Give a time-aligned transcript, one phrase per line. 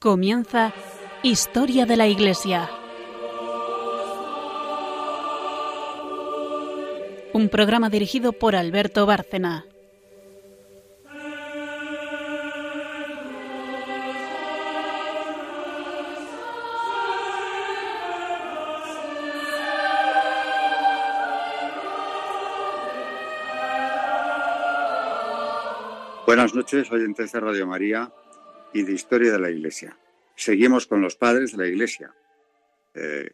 [0.00, 0.72] Comienza
[1.24, 2.70] Historia de la Iglesia.
[7.32, 9.66] Un programa dirigido por Alberto Bárcena.
[26.24, 28.12] Buenas noches, oyentes de Radio María
[28.72, 29.98] y de Historia de la Iglesia.
[30.36, 32.14] Seguimos con los padres de la Iglesia.
[32.94, 33.30] Eh,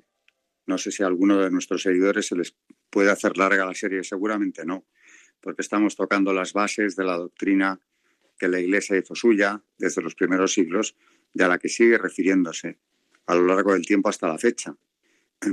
[0.67, 2.57] no sé si a alguno de nuestros seguidores se les
[2.91, 4.87] puede hacer larga la serie, seguramente no,
[5.41, 7.81] porque estamos tocando las bases de la doctrina
[8.39, 10.97] que la Iglesia hizo suya desde los primeros siglos
[11.33, 12.79] y a la que sigue refiriéndose
[13.27, 14.77] a lo largo del tiempo hasta la fecha.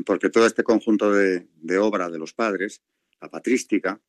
[0.05, 2.81] Porque todo este conjunto de, de obra de los padres,
[3.19, 3.99] la patrística,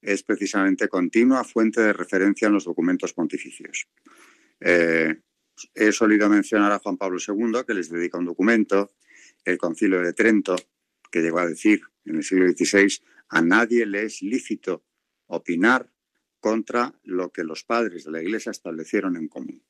[0.00, 3.88] es precisamente continua fuente de referencia en los documentos pontificios.
[4.64, 5.20] Eh,
[5.74, 8.92] he solido mencionar a Juan Pablo II, que les dedica un documento,
[9.44, 10.56] el Concilio de Trento,
[11.10, 14.84] que llegó a decir en el siglo XVI, a nadie le es lícito
[15.26, 15.90] opinar
[16.40, 19.62] contra lo que los padres de la Iglesia establecieron en común.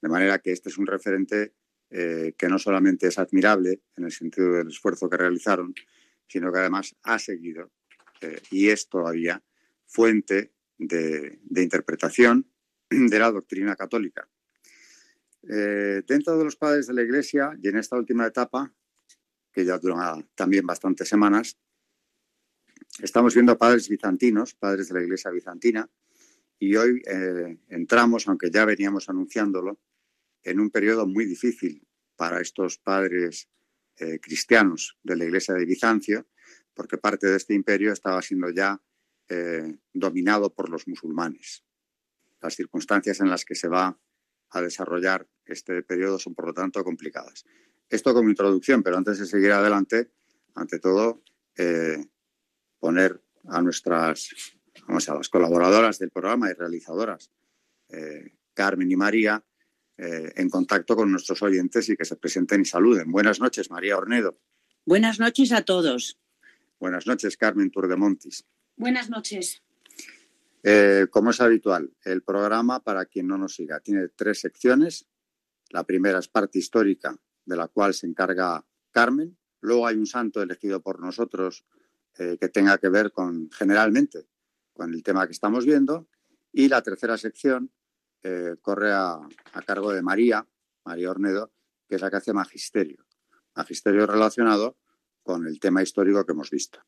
[0.00, 1.54] De manera que este es un referente
[1.90, 5.74] eh, que no solamente es admirable en el sentido del esfuerzo que realizaron,
[6.26, 7.70] sino que además ha seguido
[8.22, 9.42] eh, y es todavía
[9.86, 12.50] fuente de, interpretación
[12.92, 14.28] de la doctrina católica.
[15.48, 18.72] Eh, dentro de los padres de la Iglesia y en esta última etapa,
[19.52, 21.58] que ya dura también bastantes semanas,
[23.00, 25.88] estamos viendo padres bizantinos, padres de la Iglesia bizantina,
[26.58, 29.80] y hoy eh, entramos, aunque ya veníamos anunciándolo,
[30.44, 33.48] en un periodo muy difícil para estos padres
[34.20, 36.26] cristianos de la Iglesia de Bizancio,
[36.74, 38.80] porque parte de este imperio estaba siendo ya
[39.28, 41.64] eh, dominado por los musulmanes.
[42.42, 43.98] Las circunstancias en las que se va
[44.50, 47.44] a desarrollar este periodo son, por lo tanto, complicadas.
[47.88, 50.10] Esto como introducción, pero antes de seguir adelante,
[50.54, 51.22] ante todo,
[51.56, 52.04] eh,
[52.78, 54.30] poner a nuestras,
[54.86, 57.30] vamos a las colaboradoras del programa y realizadoras,
[57.88, 59.42] eh, Carmen y María,
[59.94, 63.12] en contacto con nuestros oyentes y que se presenten y saluden.
[63.12, 64.36] Buenas noches, María Ornedo.
[64.84, 66.18] Buenas noches a todos.
[66.80, 68.44] Buenas noches, Carmen Turdemontis.
[68.76, 69.62] Buenas noches.
[70.62, 75.08] Eh, como es habitual, el programa, para quien no nos siga, tiene tres secciones.
[75.70, 79.36] La primera es parte histórica, de la cual se encarga Carmen.
[79.60, 81.64] Luego hay un santo elegido por nosotros
[82.18, 84.28] eh, que tenga que ver con, generalmente,
[84.72, 86.08] con el tema que estamos viendo.
[86.52, 87.72] Y la tercera sección
[88.22, 90.46] eh, corre a, a cargo de María,
[90.84, 91.52] María Ornedo,
[91.88, 93.04] que es la que hace magisterio.
[93.56, 94.78] Magisterio relacionado
[95.22, 96.80] con el tema histórico que hemos visto.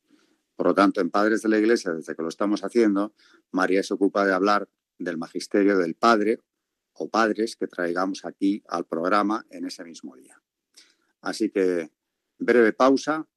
[0.55, 3.13] Por lo tanto, en Padres de la Iglesia, desde que lo estamos haciendo,
[3.51, 6.39] María se ocupa de hablar del magisterio del Padre
[6.93, 10.41] o padres que traigamos aquí al programa en ese mismo día.
[11.21, 11.91] Así que
[12.37, 13.27] breve pausa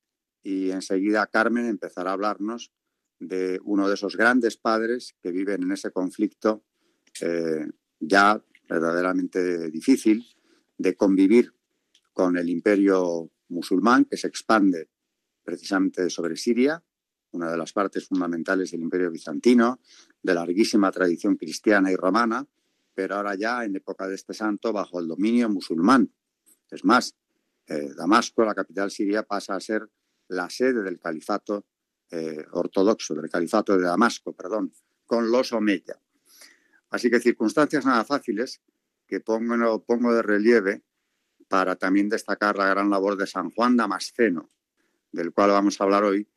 [0.42, 2.72] y enseguida Carmen empezará a hablarnos
[3.18, 6.64] de uno de esos grandes padres que viven en ese conflicto
[7.20, 7.66] eh,
[7.98, 10.24] ya verdaderamente difícil
[10.76, 11.52] de convivir
[12.12, 14.88] con el imperio musulmán que se expande
[15.42, 16.84] precisamente sobre Siria
[17.32, 19.80] una de las partes fundamentales del Imperio Bizantino,
[20.22, 22.46] de larguísima tradición cristiana y romana,
[22.94, 26.12] pero ahora ya en época de este santo bajo el dominio musulmán.
[26.70, 27.14] Es más,
[27.66, 29.88] eh, Damasco, la capital siria, pasa a ser
[30.28, 31.66] la sede del califato
[32.10, 34.72] eh, ortodoxo, del califato de Damasco, perdón,
[35.06, 36.00] con los Omeya.
[36.90, 38.62] Así que circunstancias nada fáciles
[39.06, 40.82] que pongo, pongo de relieve
[41.48, 44.48] para también destacar la gran labor de San Juan Damasceno,
[45.12, 46.28] del cual vamos a hablar hoy,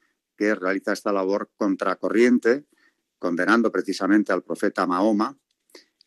[0.41, 2.65] que realiza esta labor contracorriente,
[3.19, 5.37] condenando precisamente al profeta Mahoma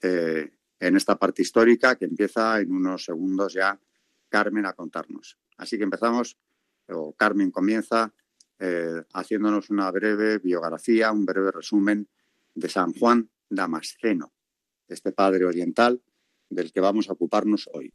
[0.02, 0.50] eh,
[0.80, 3.78] en esta parte histórica que empieza en unos segundos ya
[4.28, 5.38] Carmen a contarnos.
[5.56, 6.36] Así que empezamos,
[6.88, 8.12] o Carmen comienza
[8.58, 12.08] eh, haciéndonos una breve biografía, un breve resumen
[12.56, 14.32] de San Juan Damasceno,
[14.88, 16.02] este padre oriental
[16.50, 17.94] del que vamos a ocuparnos hoy.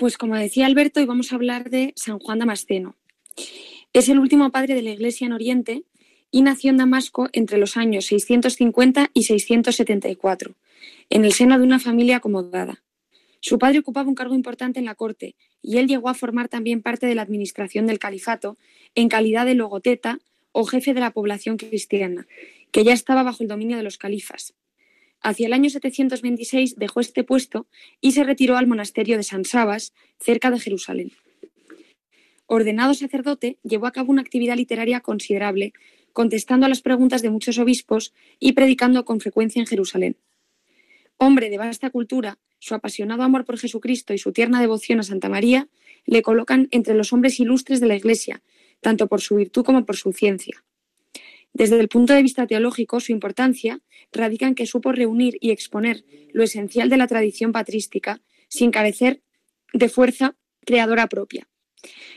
[0.00, 2.96] Pues como decía Alberto, hoy vamos a hablar de San Juan Damasceno.
[3.92, 5.82] Es el último padre de la Iglesia en Oriente
[6.30, 10.54] y nació en Damasco entre los años 650 y 674,
[11.10, 12.82] en el seno de una familia acomodada.
[13.40, 16.80] Su padre ocupaba un cargo importante en la corte y él llegó a formar también
[16.80, 18.56] parte de la administración del califato
[18.94, 20.18] en calidad de logoteta
[20.52, 22.26] o jefe de la población cristiana,
[22.70, 24.54] que ya estaba bajo el dominio de los califas.
[25.22, 27.66] Hacia el año 726 dejó este puesto
[28.00, 31.12] y se retiró al monasterio de San Sabas, cerca de Jerusalén.
[32.46, 35.72] Ordenado sacerdote, llevó a cabo una actividad literaria considerable,
[36.12, 40.16] contestando a las preguntas de muchos obispos y predicando con frecuencia en Jerusalén.
[41.16, 45.28] Hombre de vasta cultura, su apasionado amor por Jesucristo y su tierna devoción a Santa
[45.28, 45.68] María
[46.06, 48.42] le colocan entre los hombres ilustres de la Iglesia,
[48.80, 50.64] tanto por su virtud como por su ciencia.
[51.52, 53.80] Desde el punto de vista teológico, su importancia
[54.12, 59.22] radica en que supo reunir y exponer lo esencial de la tradición patrística sin carecer
[59.72, 61.48] de fuerza creadora propia.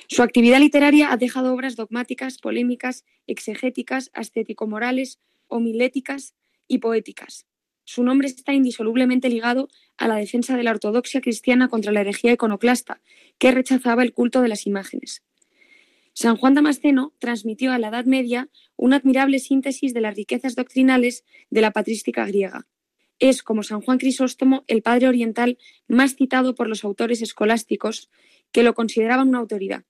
[0.07, 6.35] Su actividad literaria ha dejado obras dogmáticas, polémicas, exegéticas, ascético-morales, homiléticas
[6.68, 7.45] y poéticas.
[7.85, 12.33] Su nombre está indisolublemente ligado a la defensa de la ortodoxia cristiana contra la herejía
[12.33, 13.01] iconoclasta,
[13.38, 15.24] que rechazaba el culto de las imágenes.
[16.15, 21.25] San Juan Damasceno transmitió a la Edad Media una admirable síntesis de las riquezas doctrinales
[21.50, 22.68] de la patrística griega.
[23.18, 25.57] Es, como San Juan Crisóstomo, el padre oriental
[25.88, 28.12] más citado por los autores escolásticos,
[28.51, 29.86] que lo consideraban una autoridad.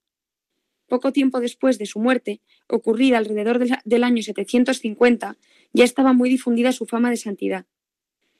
[0.88, 5.36] Poco tiempo después de su muerte, ocurrida alrededor del año 750,
[5.74, 7.66] ya estaba muy difundida su fama de santidad.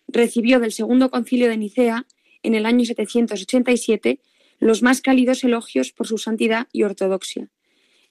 [0.09, 2.07] Recibió del Segundo Concilio de Nicea,
[2.43, 4.21] en el año 787,
[4.59, 7.51] los más cálidos elogios por su santidad y ortodoxia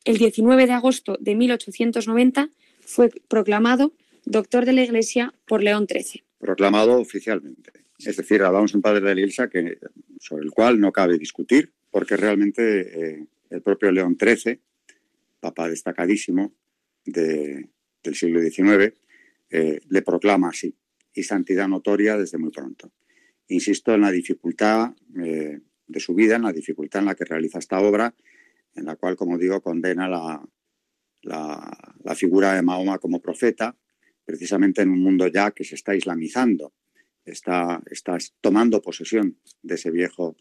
[0.05, 2.49] el 19 de agosto de 1890
[2.81, 3.93] fue proclamado
[4.25, 6.23] doctor de la Iglesia por León XIII.
[6.39, 7.71] Proclamado oficialmente.
[7.99, 9.49] Es decir, hablamos de un padre de la Iglesia
[10.19, 14.59] sobre el cual no cabe discutir, porque realmente eh, el propio León XIII,
[15.39, 16.53] papa destacadísimo
[17.05, 17.69] del
[18.13, 18.93] siglo XIX,
[19.49, 20.75] eh, le proclama así,
[21.13, 22.91] y santidad notoria desde muy pronto.
[23.49, 27.59] Insisto en la dificultad eh, de su vida, en la dificultad en la que realiza
[27.59, 28.13] esta obra
[28.75, 30.43] en la cual, como digo, condena la,
[31.23, 33.75] la, figura de Mahoma como profeta,
[34.25, 36.73] precisamente en un mundo ya que se está islamizando,
[37.25, 40.35] está, está tomando posesión de ese viejo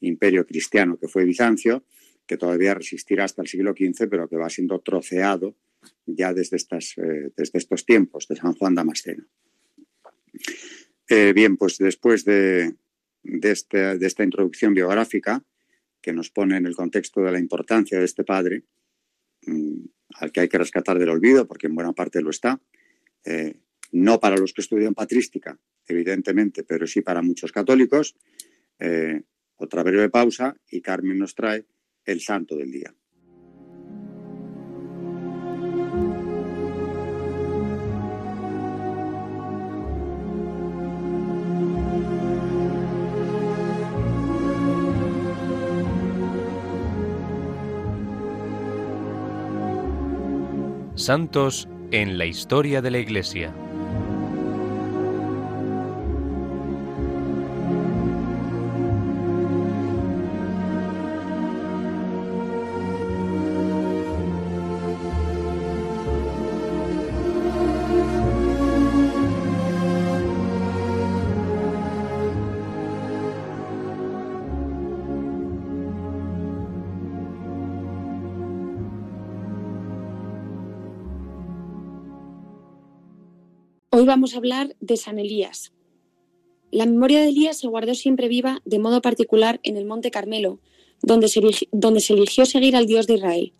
[0.00, 1.84] imperio cristiano que fue Bizancio,
[2.26, 5.56] que todavía resistirá hasta el siglo XV, pero que va siendo troceado
[6.06, 9.24] ya desde, estas, eh, desde estos tiempos de San Juan Damasceno.
[11.08, 12.74] Eh, bien, pues después de,
[13.22, 15.44] de, este, de esta introducción biográfica,
[16.06, 18.62] que nos pone en el contexto de la importancia de este padre,
[19.44, 19.84] mm,
[20.20, 22.60] al que hay que rescatar del olvido, porque en buena parte lo está,
[23.24, 23.56] eh,
[23.90, 28.14] no para los que estudian patrística, evidentemente, pero sí para muchos católicos.
[28.78, 29.20] Eh,
[29.56, 31.66] otra breve pausa y Carmen nos trae
[32.04, 32.94] el santo del día.
[51.06, 53.54] Santos en la historia de la Iglesia.
[84.06, 85.72] Vamos a hablar de San Elías.
[86.70, 90.60] La memoria de Elías se guardó siempre viva, de modo particular, en el Monte Carmelo,
[91.02, 91.40] donde se,
[91.72, 93.52] donde se eligió seguir al Dios de Israel.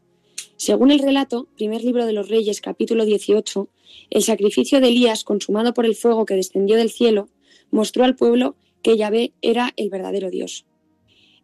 [0.57, 3.69] Según el relato, primer libro de los Reyes, capítulo 18,
[4.11, 7.29] el sacrificio de Elías, consumado por el fuego que descendió del cielo,
[7.71, 10.67] mostró al pueblo que Yahvé era el verdadero Dios.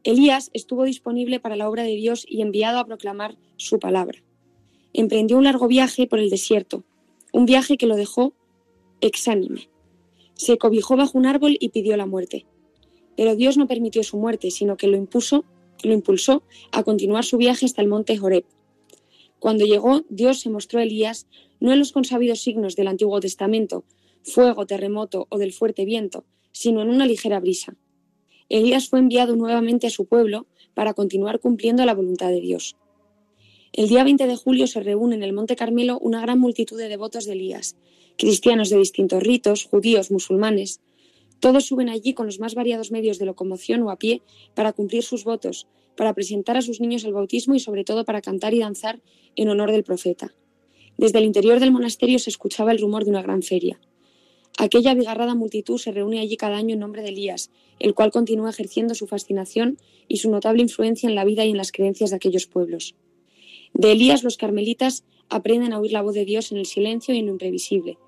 [0.05, 4.23] Elías estuvo disponible para la obra de Dios y enviado a proclamar su palabra.
[4.93, 6.85] Emprendió un largo viaje por el desierto,
[7.33, 8.35] un viaje que lo dejó
[9.03, 9.69] exánime.
[10.33, 12.47] Se cobijó bajo un árbol y pidió la muerte.
[13.17, 15.45] Pero Dios no permitió su muerte, sino que lo, impuso,
[15.83, 18.45] lo impulsó a continuar su viaje hasta el monte Horeb.
[19.39, 21.27] Cuando llegó, Dios se mostró a Elías
[21.61, 23.85] no en los consabidos signos del Antiguo Testamento,
[24.23, 27.77] fuego, terremoto o del fuerte viento, sino en una ligera brisa.
[28.49, 32.77] Elías fue enviado nuevamente a su pueblo para continuar cumpliendo la voluntad de Dios.
[33.73, 36.89] El día 20 de julio se reúne en el Monte Carmelo una gran multitud de
[36.89, 37.77] devotos de Elías,
[38.23, 40.81] cristianos de distintos ritos, judíos, musulmanes.
[41.41, 44.23] Todos suben allí con los más variados medios de locomoción o a pie
[44.55, 48.23] para cumplir sus votos, para presentar a sus niños al bautismo y sobre todo para
[48.23, 49.03] cantar y danzar
[49.35, 50.33] en honor del profeta.
[50.97, 53.81] Desde el interior del monasterio se escuchaba el rumor de una gran feria.
[54.57, 57.51] Aquella abigarrada multitud se reúne allí cada año en nombre de Elías,
[57.81, 61.57] el cual continúa ejerciendo su fascinación y su notable influencia en la vida y en
[61.57, 62.95] las creencias de aquellos pueblos.
[63.75, 67.19] De Elías los carmelitas aprenden a oír la voz de Dios en el silencio y
[67.19, 67.99] en lo imprevisible.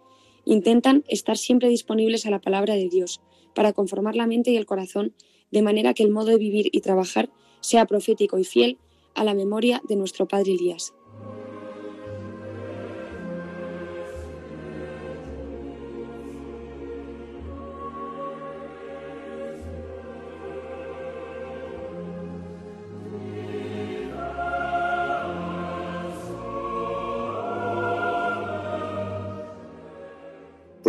[0.44, 3.20] Intentan estar siempre disponibles a la palabra de Dios,
[3.54, 5.14] para conformar la mente y el corazón
[5.50, 8.78] de manera que el modo de vivir y trabajar sea profético y fiel
[9.14, 10.92] a la memoria de nuestro Padre Elías.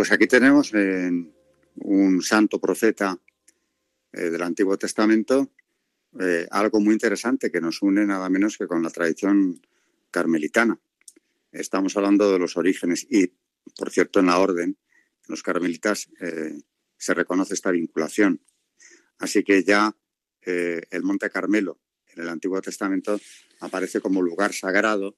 [0.06, 3.20] Pues aquí tenemos un santo profeta
[4.12, 5.50] eh, del Antiguo Testamento,
[6.20, 9.60] eh, algo muy interesante que nos une nada menos que con la tradición
[10.12, 10.78] carmelitana.
[11.50, 13.32] Estamos hablando de los orígenes y,
[13.76, 14.78] por cierto, en la orden,
[15.26, 16.56] los carmelitas eh,
[16.96, 18.40] se reconoce esta vinculación.
[19.18, 19.92] Así que ya
[20.44, 21.80] el Monte Carmelo
[22.14, 23.18] en el Antiguo Testamento
[23.58, 25.16] aparece como lugar sagrado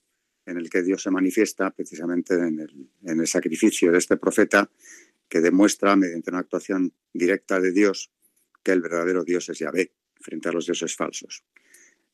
[0.48, 2.58] en el que Dios se manifiesta precisamente en
[3.02, 4.70] el, sacrificio de este profeta
[5.28, 8.10] que demuestra mediante una actuación directa de Dios
[8.62, 11.44] que el verdadero Dios es Yahvé frente a los dioses falsos.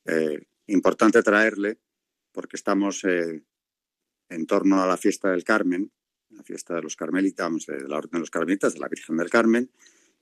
[0.03, 1.79] Eh, importante traerle
[2.33, 3.41] porque estamos eh,
[4.27, 5.89] en torno a la fiesta del Carmen,
[6.31, 9.29] la fiesta de los carmelitas, de la Orden de los Carmelitas, de la Virgen del
[9.29, 9.71] Carmen,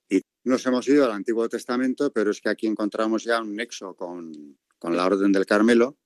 [0.08, 3.96] y nos hemos ido al Antiguo Testamento, pero es que aquí encontramos ya un nexo
[3.96, 5.98] con, con la Orden del Carmelo,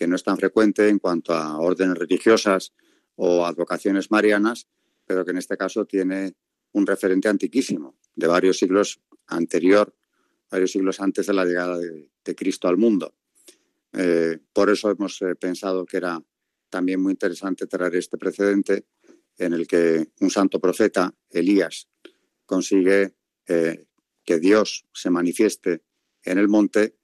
[0.00, 2.72] que no es tan frecuente en cuanto a órdenes religiosas
[3.16, 4.66] o advocaciones marianas,
[5.04, 6.36] pero que en este caso tiene
[6.72, 9.94] un referente antiquísimo, de varios siglos anterior,
[10.50, 13.14] varios siglos antes de la llegada de, Cristo al mundo.
[13.92, 16.18] Eh, por eso hemos eh, pensado que era
[16.70, 18.86] también muy interesante traer este precedente
[19.36, 21.90] en el que un santo profeta, Elías,
[22.46, 23.16] consigue
[23.46, 23.84] eh,
[24.24, 25.82] que Dios se manifieste
[26.22, 26.96] en el monte,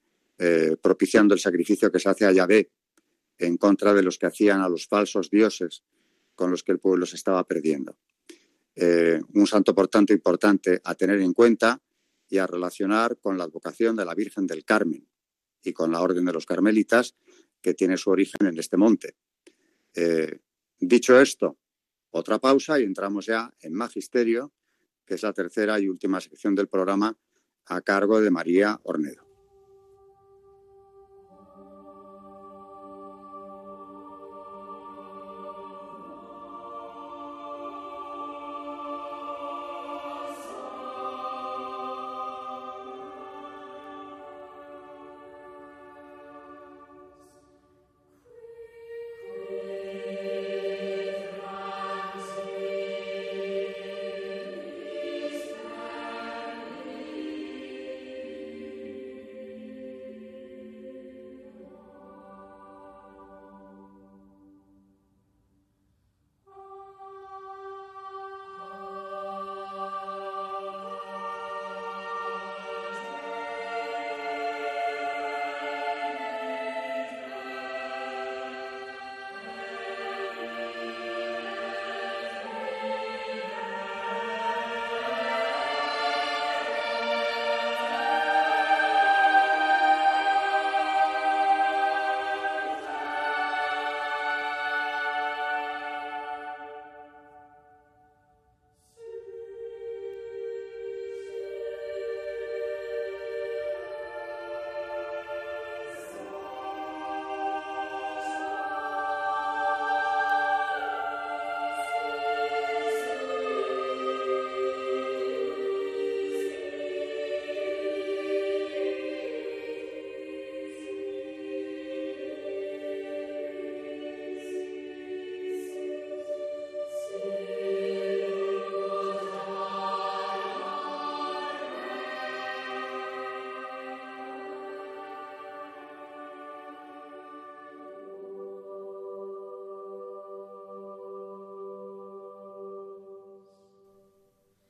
[0.82, 2.70] propiciando el sacrificio que se hace a Yahvé
[3.38, 5.82] en contra de los que hacían a los falsos dioses
[6.34, 7.96] con los que el pueblo se estaba perdiendo.
[8.74, 11.80] Eh, un santo, por tanto, importante a tener en cuenta
[12.28, 15.08] y a relacionar con la advocación de la Virgen del Carmen
[15.62, 17.16] y con la Orden de los Carmelitas,
[17.60, 19.16] que tiene su origen en este monte.
[19.94, 20.40] Eh,
[20.78, 21.58] dicho esto,
[22.10, 24.52] otra pausa y entramos ya en Magisterio,
[25.04, 27.16] que es la tercera y última sección del programa
[27.66, 29.25] a cargo de María Ornedo.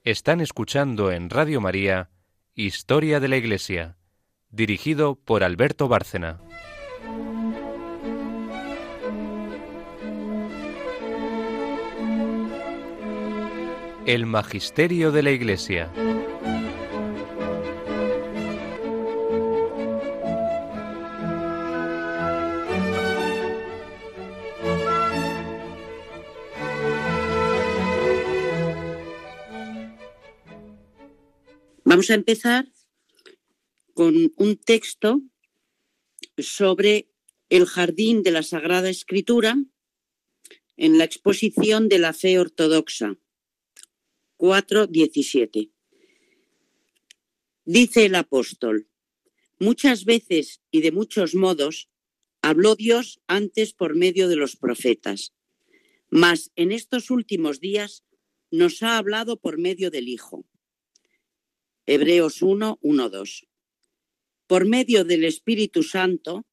[0.06, 2.10] Están escuchando en Radio María
[2.54, 3.96] Historia de la Iglesia,
[4.50, 6.40] dirigido por Alberto Bárcena.
[14.06, 15.90] El Magisterio de la Iglesia.
[32.06, 32.72] Vamos a empezar
[33.92, 35.22] con un texto
[36.38, 37.10] sobre
[37.48, 39.56] el jardín de la Sagrada Escritura
[40.76, 43.18] en la exposición de la fe ortodoxa
[44.38, 45.72] 4.17.
[47.64, 48.88] Dice el apóstol,
[49.58, 51.90] muchas veces y de muchos modos
[52.40, 55.34] habló Dios antes por medio de los profetas,
[56.08, 58.04] mas en estos últimos días
[58.52, 60.46] nos ha hablado por medio del Hijo
[61.88, 63.46] Hebreos 1, 1, 2.
[64.48, 66.44] Por medio del Espíritu Santo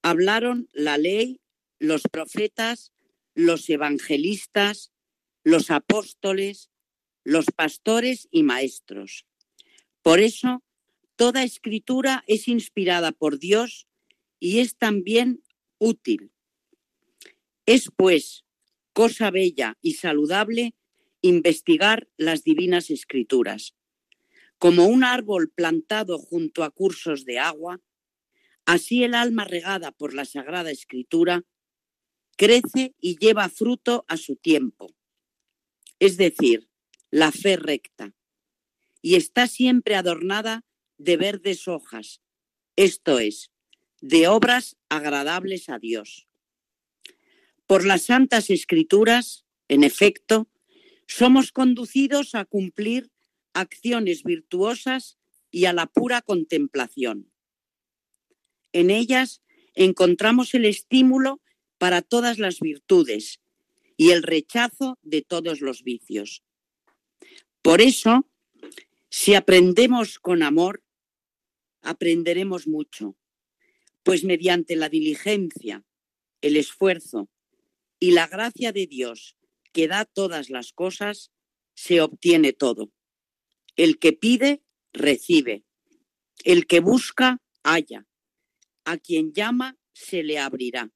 [0.00, 1.42] hablaron la ley,
[1.78, 2.94] los profetas,
[3.34, 4.90] los evangelistas,
[5.42, 6.70] los apóstoles,
[7.24, 9.26] los pastores y maestros.
[10.00, 10.62] Por eso,
[11.16, 13.86] toda escritura es inspirada por Dios
[14.40, 15.42] y es también
[15.76, 16.32] útil.
[17.66, 18.46] Es, pues,
[18.94, 20.74] cosa bella y saludable
[21.20, 23.74] investigar las divinas escrituras
[24.64, 27.82] como un árbol plantado junto a cursos de agua,
[28.64, 31.44] así el alma regada por la Sagrada Escritura
[32.38, 34.86] crece y lleva fruto a su tiempo,
[35.98, 36.70] es decir,
[37.10, 38.14] la fe recta,
[39.02, 40.64] y está siempre adornada
[40.96, 42.22] de verdes hojas,
[42.74, 43.52] esto es,
[44.00, 46.26] de obras agradables a Dios.
[47.66, 50.48] Por las santas escrituras, en efecto,
[51.06, 53.10] somos conducidos a cumplir
[53.54, 55.18] acciones virtuosas
[55.50, 57.32] y a la pura contemplación.
[58.72, 59.42] En ellas
[59.74, 61.40] encontramos el estímulo
[61.78, 63.40] para todas las virtudes
[63.96, 66.42] y el rechazo de todos los vicios.
[67.62, 68.28] Por eso,
[69.08, 70.82] si aprendemos con amor,
[71.82, 73.16] aprenderemos mucho,
[74.02, 75.84] pues mediante la diligencia,
[76.40, 77.30] el esfuerzo
[78.00, 79.36] y la gracia de Dios
[79.72, 81.32] que da todas las cosas,
[81.74, 82.92] se obtiene todo.
[83.76, 85.64] El que pide, recibe.
[86.44, 88.06] El que busca, halla.
[88.84, 90.92] A quien llama, se le abrirá.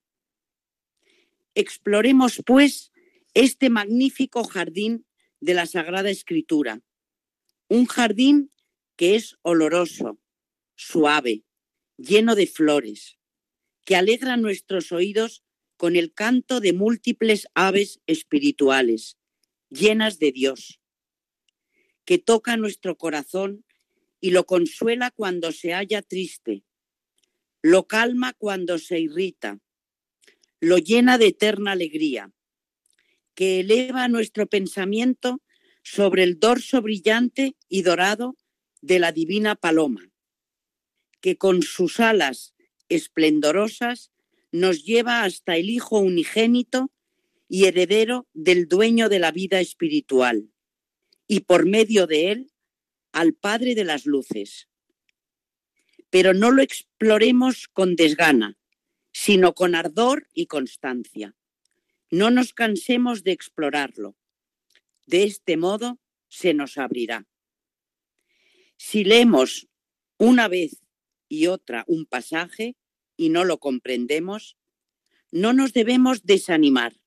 [1.54, 2.92] Exploremos, pues,
[3.34, 5.06] este magnífico jardín
[5.40, 6.82] de la Sagrada Escritura.
[7.68, 8.50] Un jardín
[8.96, 10.20] que es oloroso,
[10.76, 11.44] suave,
[11.96, 13.18] lleno de flores,
[13.84, 15.42] que alegra nuestros oídos
[15.76, 19.16] con el canto de múltiples aves espirituales,
[19.70, 20.80] llenas de Dios
[22.08, 23.66] que toca nuestro corazón
[24.18, 26.64] y lo consuela cuando se halla triste,
[27.60, 29.60] lo calma cuando se irrita,
[30.58, 32.32] lo llena de eterna alegría,
[33.34, 35.42] que eleva nuestro pensamiento
[35.82, 38.38] sobre el dorso brillante y dorado
[38.80, 40.10] de la divina paloma,
[41.20, 42.54] que con sus alas
[42.88, 44.12] esplendorosas
[44.50, 46.90] nos lleva hasta el Hijo unigénito
[47.50, 50.48] y heredero del dueño de la vida espiritual
[51.28, 52.52] y por medio de él
[53.12, 54.68] al Padre de las Luces.
[56.10, 58.58] Pero no lo exploremos con desgana,
[59.12, 61.36] sino con ardor y constancia.
[62.10, 64.16] No nos cansemos de explorarlo.
[65.06, 67.26] De este modo se nos abrirá.
[68.78, 69.68] Si leemos
[70.16, 70.80] una vez
[71.28, 72.76] y otra un pasaje
[73.16, 74.56] y no lo comprendemos,
[75.30, 76.98] no nos debemos desanimar,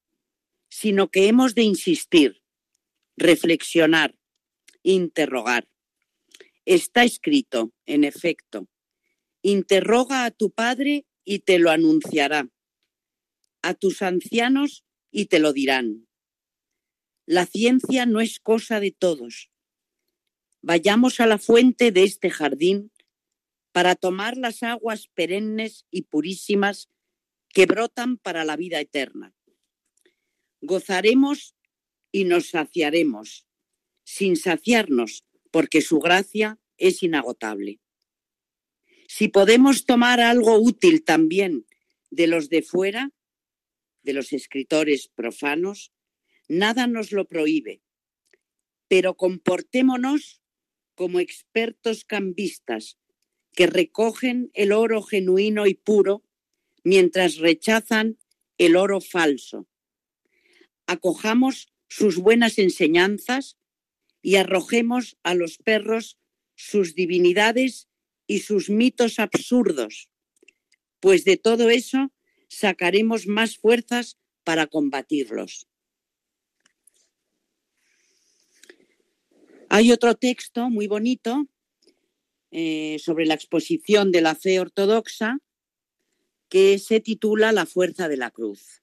[0.69, 2.40] sino que hemos de insistir
[3.17, 4.15] reflexionar,
[4.83, 5.67] interrogar.
[6.65, 8.67] Está escrito, en efecto,
[9.41, 12.49] interroga a tu padre y te lo anunciará,
[13.61, 16.07] a tus ancianos y te lo dirán.
[17.25, 19.51] La ciencia no es cosa de todos.
[20.61, 22.91] Vayamos a la fuente de este jardín
[23.71, 26.89] para tomar las aguas perennes y purísimas
[27.49, 29.33] que brotan para la vida eterna.
[30.61, 31.55] Gozaremos
[32.11, 33.45] y nos saciaremos,
[34.03, 37.79] sin saciarnos, porque su gracia es inagotable.
[39.07, 41.65] Si podemos tomar algo útil también
[42.09, 43.11] de los de fuera,
[44.03, 45.91] de los escritores profanos,
[46.47, 47.81] nada nos lo prohíbe,
[48.87, 50.41] pero comportémonos
[50.95, 52.97] como expertos cambistas
[53.53, 56.23] que recogen el oro genuino y puro
[56.83, 58.17] mientras rechazan
[58.57, 59.67] el oro falso.
[60.87, 63.57] Acojamos sus buenas enseñanzas
[64.21, 66.17] y arrojemos a los perros
[66.55, 67.89] sus divinidades
[68.27, 70.09] y sus mitos absurdos,
[71.01, 72.13] pues de todo eso
[72.47, 75.67] sacaremos más fuerzas para combatirlos.
[79.67, 81.45] Hay otro texto muy bonito
[82.51, 85.39] eh, sobre la exposición de la fe ortodoxa
[86.47, 88.81] que se titula La fuerza de la cruz.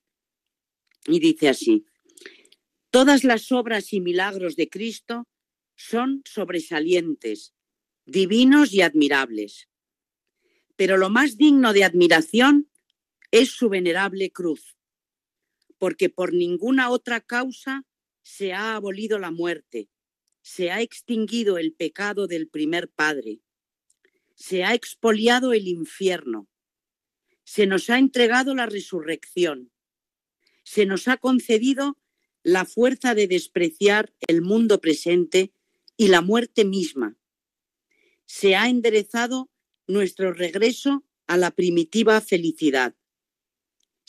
[1.06, 1.86] Y dice así,
[2.98, 5.28] todas las obras y milagros de Cristo
[5.76, 7.54] son sobresalientes,
[8.04, 9.68] divinos y admirables.
[10.74, 12.72] Pero lo más digno de admiración
[13.30, 14.76] es su venerable cruz,
[15.78, 17.84] porque por ninguna otra causa
[18.22, 19.88] se ha abolido la muerte,
[20.42, 23.38] se ha extinguido el pecado del primer padre,
[24.34, 26.48] se ha expoliado el infierno,
[27.44, 29.70] se nos ha entregado la resurrección,
[30.64, 31.96] se nos ha concedido
[32.48, 35.52] la fuerza de despreciar el mundo presente
[35.96, 37.16] y la muerte misma.
[38.26, 39.50] Se ha enderezado
[39.86, 42.94] nuestro regreso a la primitiva felicidad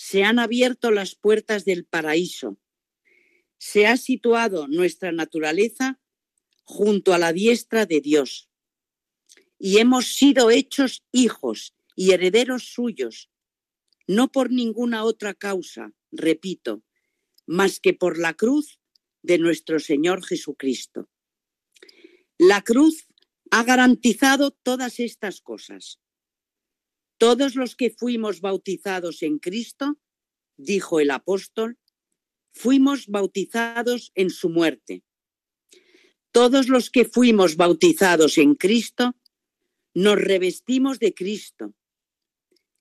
[0.02, 2.58] se han abierto las puertas del paraíso.
[3.58, 6.00] Se ha situado nuestra naturaleza
[6.64, 8.50] junto a la diestra de Dios.
[9.58, 13.30] Y hemos sido hechos hijos y herederos suyos,
[14.08, 16.82] no por ninguna otra causa, repito,
[17.50, 18.80] más que por la cruz
[19.24, 21.10] de nuestro Señor Jesucristo.
[22.38, 23.08] La cruz
[23.50, 26.00] ha garantizado todas estas cosas.
[27.18, 30.00] Todos los que fuimos bautizados en Cristo,
[30.58, 31.80] dijo el apóstol,
[32.52, 35.04] fuimos bautizados en su muerte.
[36.32, 39.18] Todos los que fuimos bautizados en Cristo,
[39.96, 41.74] nos revestimos de Cristo.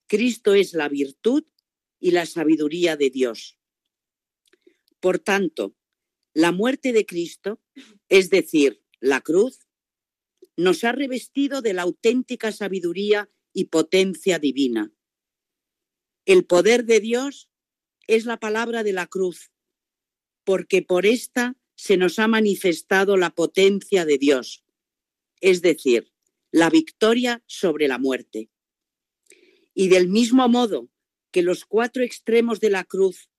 [0.05, 1.43] Cristo es la virtud
[1.99, 3.58] y la sabiduría de Dios.
[4.99, 5.75] Por tanto,
[6.33, 7.61] la muerte de Cristo,
[8.09, 9.67] es decir, la cruz,
[10.57, 14.91] nos ha revestido de la auténtica sabiduría y potencia divina.
[16.25, 17.49] El poder de Dios
[18.07, 19.51] es la palabra de la cruz,
[20.43, 24.65] porque por esta se nos ha manifestado la potencia de Dios,
[25.39, 26.11] es decir,
[26.51, 28.49] la victoria sobre la muerte.
[29.73, 30.89] Y del mismo modo
[31.31, 33.29] que los cuatro extremos de la cruz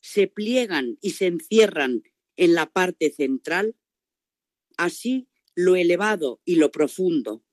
[0.00, 2.02] se pliegan y se encierran
[2.36, 3.76] en la parte central,
[4.76, 7.44] así lo elevado y lo profundo,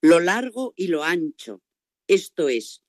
[0.00, 1.62] lo largo y lo ancho,
[2.08, 2.82] esto es,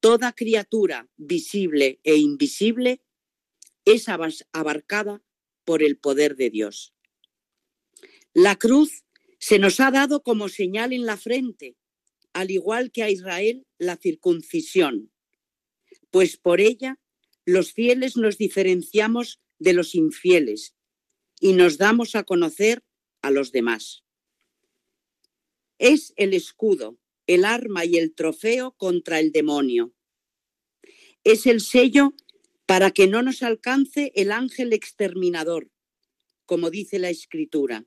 [0.00, 3.02] toda criatura visible e invisible,
[3.84, 5.22] es abarcada
[5.64, 6.94] por el poder de Dios.
[8.32, 9.04] La cruz
[9.38, 11.76] se nos ha dado como señal en la frente,
[12.32, 15.12] al igual que a Israel la circuncisión,
[16.10, 16.98] pues por ella
[17.44, 20.74] los fieles nos diferenciamos de los infieles
[21.40, 22.82] y nos damos a conocer
[23.22, 24.04] a los demás
[25.80, 29.94] es el escudo, el arma y el trofeo contra el demonio.
[31.24, 32.12] Es el sello
[32.66, 35.70] para que no nos alcance el ángel exterminador,
[36.44, 37.86] como dice la escritura.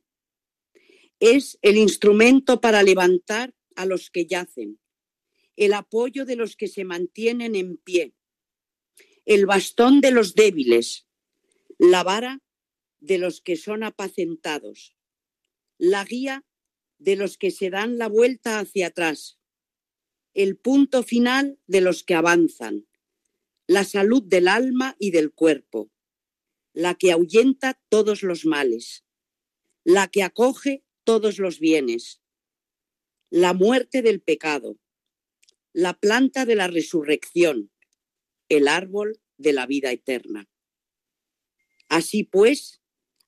[1.19, 4.79] Es el instrumento para levantar a los que yacen,
[5.55, 8.15] el apoyo de los que se mantienen en pie,
[9.25, 11.07] el bastón de los débiles,
[11.77, 12.41] la vara
[12.99, 14.95] de los que son apacentados,
[15.77, 16.45] la guía
[16.97, 19.39] de los que se dan la vuelta hacia atrás,
[20.33, 22.87] el punto final de los que avanzan,
[23.67, 25.91] la salud del alma y del cuerpo,
[26.73, 29.05] la que ahuyenta todos los males,
[29.83, 32.21] la que acoge todos los bienes,
[33.29, 34.79] la muerte del pecado,
[35.71, 37.72] la planta de la resurrección,
[38.55, 40.47] el árbol de la vida eterna.
[41.89, 42.81] Así pues,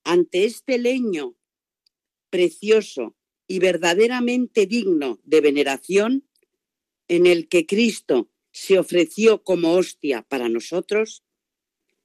[0.04, 1.36] ante este leño
[2.30, 3.16] precioso
[3.48, 6.28] y verdaderamente digno de veneración,
[7.08, 11.24] en el que Cristo se ofreció como hostia para nosotros,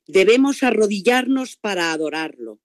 [0.07, 2.61] debemos arrodillarnos para adorarlo,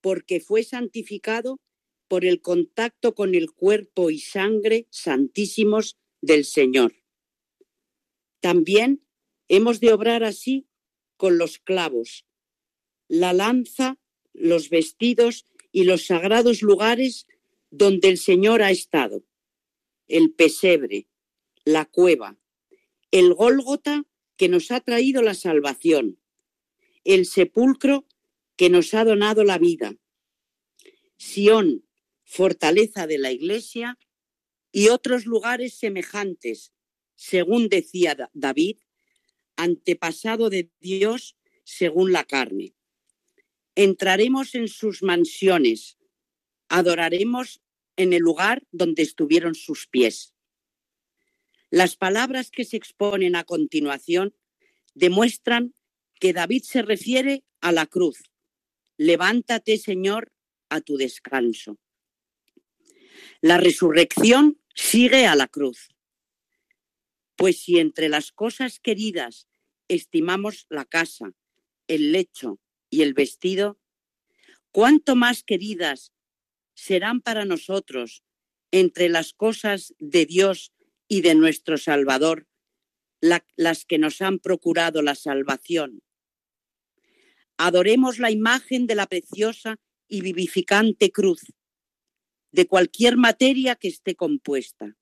[0.00, 1.60] porque fue santificado
[2.08, 6.94] por el contacto con el cuerpo y sangre santísimos del Señor.
[8.40, 9.07] También
[9.48, 10.66] hemos de obrar así
[11.16, 12.26] con los clavos,
[13.08, 13.98] la lanza,
[14.32, 17.26] los vestidos y los sagrados lugares
[17.70, 19.24] donde el Señor ha estado,
[20.06, 21.08] el pesebre,
[21.64, 22.38] la cueva,
[23.10, 24.04] el Gólgota
[24.36, 26.18] que nos ha traído la salvación,
[27.04, 28.06] el sepulcro
[28.56, 29.96] que nos ha donado la vida,
[31.16, 31.84] Sión,
[32.24, 33.98] fortaleza de la Iglesia,
[34.70, 36.72] y otros lugares semejantes,
[37.16, 38.78] según decía David,
[39.58, 42.74] antepasado de Dios según la carne.
[43.74, 45.98] Entraremos en sus mansiones,
[46.68, 47.60] adoraremos
[47.96, 50.34] en el lugar donde estuvieron sus pies.
[51.70, 54.34] Las palabras que se exponen a continuación
[54.94, 55.74] demuestran
[56.18, 58.22] que David se refiere a la cruz.
[58.96, 60.32] Levántate, Señor,
[60.70, 61.78] a tu descanso.
[63.40, 65.88] La resurrección sigue a la cruz.
[67.36, 69.47] Pues si entre las cosas queridas
[69.88, 71.32] estimamos la casa,
[71.88, 73.80] el lecho y el vestido,
[74.70, 76.12] cuánto más queridas
[76.74, 78.22] serán para nosotros
[78.70, 80.72] entre las cosas de Dios
[81.08, 82.46] y de nuestro Salvador
[83.20, 86.02] las que nos han procurado la salvación.
[87.56, 91.42] Adoremos la imagen de la preciosa y vivificante cruz,
[92.52, 94.96] de cualquier materia que esté compuesta,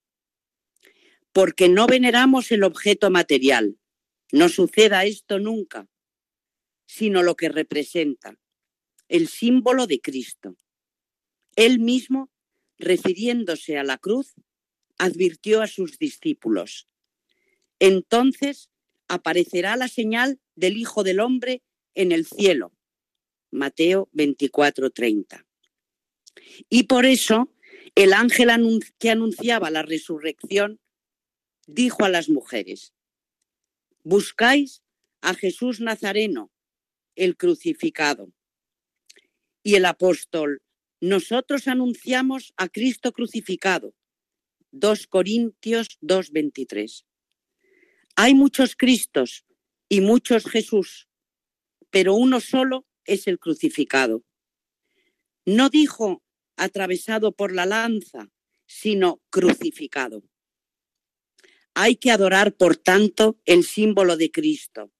[1.32, 3.76] porque no veneramos el objeto material,
[4.32, 5.88] no suceda esto nunca,
[6.86, 8.38] sino lo que representa,
[9.08, 10.56] el símbolo de Cristo.
[11.54, 12.30] Él mismo,
[12.78, 14.34] refiriéndose a la cruz,
[14.98, 16.88] advirtió a sus discípulos,
[17.78, 18.70] entonces
[19.08, 21.62] aparecerá la señal del Hijo del Hombre
[21.94, 22.72] en el cielo.
[23.50, 25.46] Mateo 24:30.
[26.68, 27.52] Y por eso
[27.94, 28.50] el ángel
[28.98, 30.80] que anunciaba la resurrección
[31.66, 32.92] dijo a las mujeres,
[34.06, 34.84] buscáis
[35.20, 36.52] a Jesús Nazareno,
[37.16, 38.32] el crucificado.
[39.64, 40.62] Y el apóstol,
[41.00, 43.96] nosotros anunciamos a Cristo crucificado.
[44.70, 47.04] 2 Corintios 2:23.
[48.14, 49.44] Hay muchos Cristos
[49.88, 51.08] y muchos Jesús,
[51.90, 54.24] pero uno solo es el crucificado.
[55.44, 56.22] No dijo
[56.56, 58.30] atravesado por la lanza,
[58.66, 60.22] sino crucificado.
[61.78, 64.90] Hay que adorar, por tanto, el símbolo de Cristo.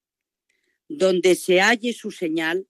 [0.91, 2.69] Donde se halle su señal,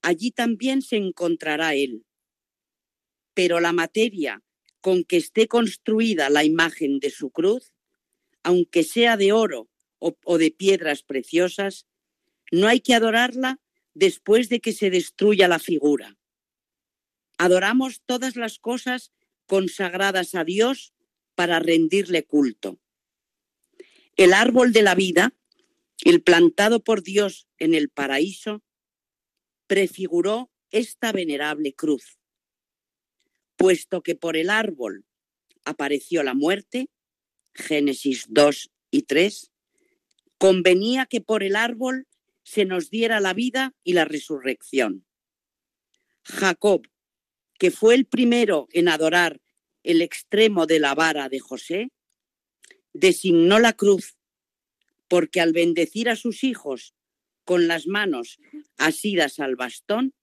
[0.00, 2.06] allí también se encontrará Él.
[3.34, 4.42] Pero la materia
[4.80, 7.74] con que esté construida la imagen de su cruz,
[8.42, 11.86] aunque sea de oro o, de piedras preciosas,
[12.50, 13.60] no hay que adorarla
[13.92, 16.16] después de que se destruya la figura.
[17.36, 19.12] Adoramos todas las cosas
[19.44, 20.94] consagradas a Dios
[21.34, 22.81] para rendirle culto.
[24.16, 25.34] El árbol de la vida,
[26.04, 28.62] el plantado por Dios en el paraíso,
[29.66, 32.18] prefiguró esta venerable cruz.
[33.56, 35.06] Puesto que por el árbol
[35.64, 36.90] apareció la muerte,
[37.54, 39.52] Génesis 2 y 3,
[40.38, 42.08] convenía que por el árbol
[42.42, 45.06] se nos diera la vida y la resurrección.
[46.24, 46.88] Jacob,
[47.58, 49.40] que fue el primero en adorar
[49.82, 51.90] el extremo de la vara de José,
[52.92, 54.16] designó la cruz,
[55.08, 56.94] porque al bendecir a sus hijos
[57.44, 58.38] con las manos
[58.76, 60.14] asidas al bastón,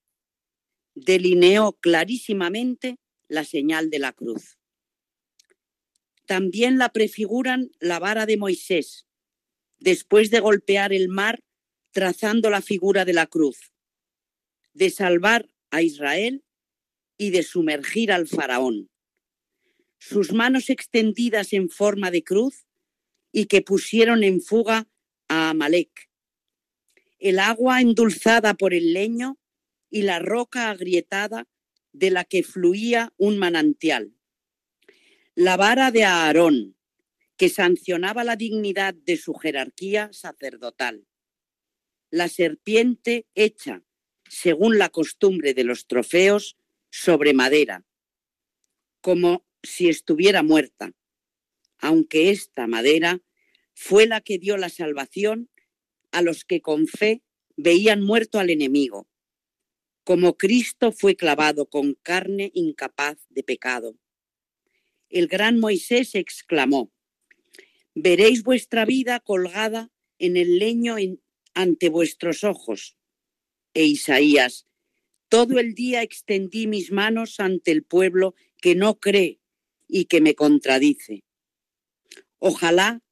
[0.94, 2.96] delineó clarísimamente
[3.28, 4.58] la señal de la cruz.
[6.26, 9.06] También la prefiguran la vara de Moisés,
[9.78, 11.42] después de golpear el mar
[11.92, 13.72] trazando la figura de la cruz,
[14.72, 16.44] de salvar a Israel
[17.18, 18.90] y de sumergir al faraón
[20.00, 22.66] sus manos extendidas en forma de cruz
[23.30, 24.88] y que pusieron en fuga
[25.28, 26.10] a Amalek.
[27.18, 29.38] El agua endulzada por el leño
[29.90, 31.46] y la roca agrietada
[31.92, 34.14] de la que fluía un manantial.
[35.34, 36.76] La vara de Aarón,
[37.36, 41.06] que sancionaba la dignidad de su jerarquía sacerdotal.
[42.10, 43.82] La serpiente hecha,
[44.28, 46.56] según la costumbre de los trofeos,
[46.90, 47.84] sobre madera,
[49.02, 50.92] como si estuviera muerta,
[51.78, 53.22] aunque esta madera
[53.74, 55.50] fue la que dio la salvación
[56.12, 57.22] a los que con fe
[57.56, 59.08] veían muerto al enemigo,
[60.04, 63.96] como Cristo fue clavado con carne incapaz de pecado.
[65.08, 66.92] El gran Moisés exclamó,
[67.94, 70.96] veréis vuestra vida colgada en el leño
[71.54, 72.96] ante vuestros ojos.
[73.74, 74.66] E Isaías,
[75.28, 79.39] todo el día extendí mis manos ante el pueblo que no cree
[79.90, 81.24] y que me contradice.
[82.38, 83.02] Ojalá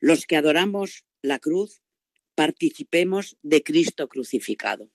[0.00, 1.82] los que adoramos la cruz
[2.34, 4.90] participemos de Cristo crucificado.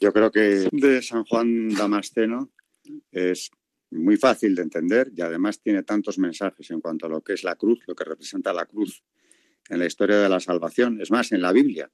[0.00, 2.52] Yo creo que de San Juan Damasceno
[3.10, 3.50] es
[3.90, 7.44] muy fácil de entender y además tiene tantos mensajes en cuanto a lo que es
[7.44, 9.02] la cruz, lo que representa la cruz
[9.68, 11.90] en la historia de la salvación, es más, en la Biblia,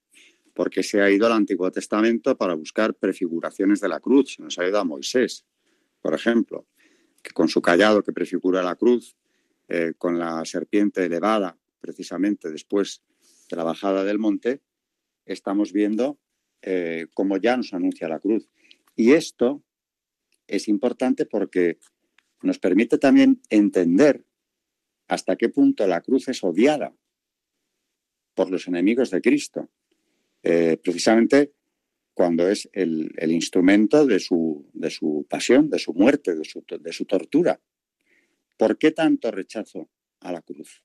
[0.54, 4.58] porque se ha ido al Antiguo Testamento para buscar prefiguraciones de la cruz, se nos
[4.58, 5.46] ha ido a Moisés,
[6.00, 6.66] por ejemplo,
[7.22, 9.16] que con su callado que prefigura la cruz,
[9.68, 13.02] eh, con la serpiente elevada precisamente después
[13.48, 14.60] de la bajada del monte,
[15.24, 16.18] estamos viendo
[16.60, 18.48] eh, cómo ya nos anuncia la cruz.
[18.94, 19.62] Y esto
[20.46, 21.78] es importante porque
[22.42, 24.24] nos permite también entender
[25.08, 26.94] hasta qué punto la cruz es odiada
[28.34, 29.70] por los enemigos de Cristo,
[30.42, 31.52] eh, precisamente
[32.14, 36.92] cuando es el, instrumento de su, de su, pasión, de su muerte, de su, de
[36.92, 37.60] su tortura.
[38.58, 40.82] ¿Por qué tanto rechazo a la cruz?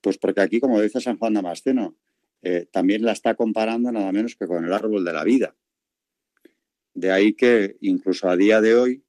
[0.00, 1.96] Pues porque aquí, como dice San Juan Damasceno,
[2.42, 5.56] eh, también la está comparando nada menos que con el árbol de la vida.
[6.92, 9.04] De ahí que incluso a día de hoy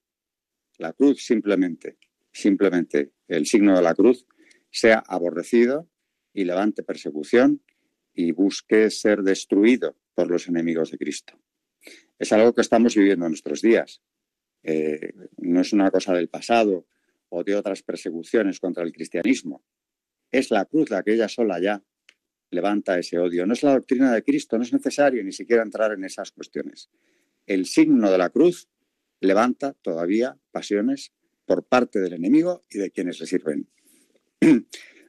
[0.78, 1.98] la cruz simplemente,
[2.32, 4.28] simplemente el signo de la cruz
[4.70, 5.90] sea aborrecido
[6.34, 7.62] y levante persecución
[8.14, 11.40] y busque ser destruido por los enemigos de Cristo.
[12.18, 14.02] Es algo que estamos viviendo en nuestros días.
[14.64, 16.88] Eh, no es una cosa del pasado
[17.30, 19.64] o de otras persecuciones contra el cristianismo.
[20.32, 21.84] Es la cruz la que ella sola ya
[22.50, 23.46] levanta ese odio.
[23.46, 26.90] No es la doctrina de Cristo, no es necesario ni siquiera entrar en esas cuestiones.
[27.46, 28.70] El signo de la cruz
[29.20, 31.12] levanta todavía pasiones
[31.46, 33.70] por parte del enemigo y de quienes le sirven.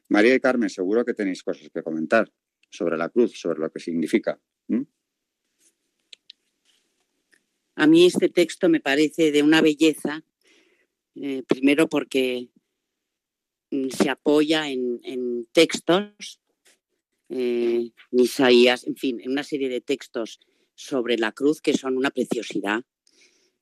[0.08, 2.32] María y Carmen, seguro que tenéis cosas que comentar
[2.70, 4.40] sobre la cruz, sobre lo que significa.
[7.84, 10.24] A mí este texto me parece de una belleza,
[11.16, 12.48] eh, primero porque
[13.70, 16.40] mm, se apoya en, textos,
[17.28, 20.40] eh, Isaías, en fin, en una serie de textos
[20.74, 22.84] sobre la cruz que son una preciosidad.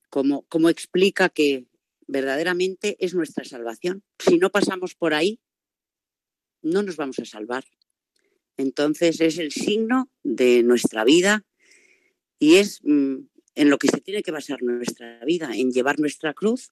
[0.09, 1.67] Como, como explica que
[2.07, 4.05] verdaderamente es nuestra salvación.
[4.19, 5.41] Si no pasamos por ahí,
[6.61, 7.65] no nos vamos a salvar.
[8.55, 11.45] Entonces es el signo de nuestra vida
[12.39, 16.33] y es mm, en lo que se tiene que basar nuestra vida, en llevar nuestra
[16.33, 16.71] cruz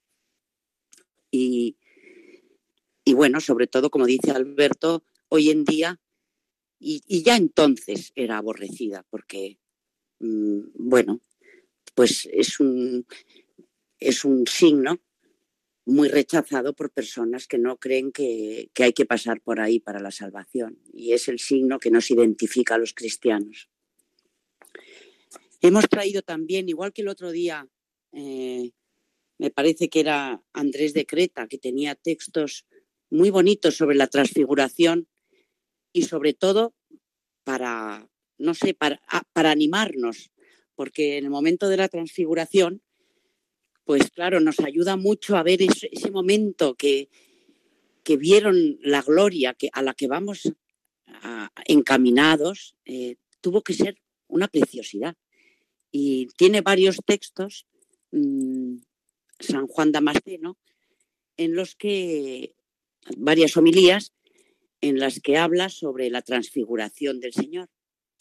[1.32, 1.78] y,
[3.06, 6.00] y bueno, sobre todo, como dice Alberto, hoy en día,
[6.80, 9.58] y, ya entonces era aborrecida, porque,
[10.20, 11.22] mm, bueno,
[11.96, 13.06] pues es un,
[14.00, 15.00] es un signo
[15.86, 20.00] muy rechazado por personas que no creen que, que, hay que pasar por ahí para
[20.00, 20.80] la salvación.
[20.94, 23.70] Y es el signo que nos identifica a los cristianos.
[25.62, 27.70] Hemos traído también, igual que el otro día,
[28.14, 28.72] eh,
[29.38, 32.66] me parece que era Andrés de Creta, que tenía textos
[33.12, 35.08] muy bonitos sobre la transfiguración
[35.94, 36.74] y sobre todo
[37.44, 39.02] para, no sé, para,
[39.34, 40.32] para animarnos,
[40.74, 42.82] porque en el momento de la transfiguración,
[43.84, 47.10] pues claro, nos ayuda mucho a ver ese, momento que,
[48.04, 50.52] que, vieron la gloria que, a la que vamos
[51.66, 55.16] encaminados, eh, tuvo que ser una preciosidad
[55.92, 57.68] y tiene varios textos,
[58.12, 58.78] mm,
[59.40, 60.58] San Juan Damasceno,
[61.38, 62.56] en los que,
[63.18, 64.14] varias homilías,
[64.80, 67.70] en las que habla sobre la transfiguración del Señor.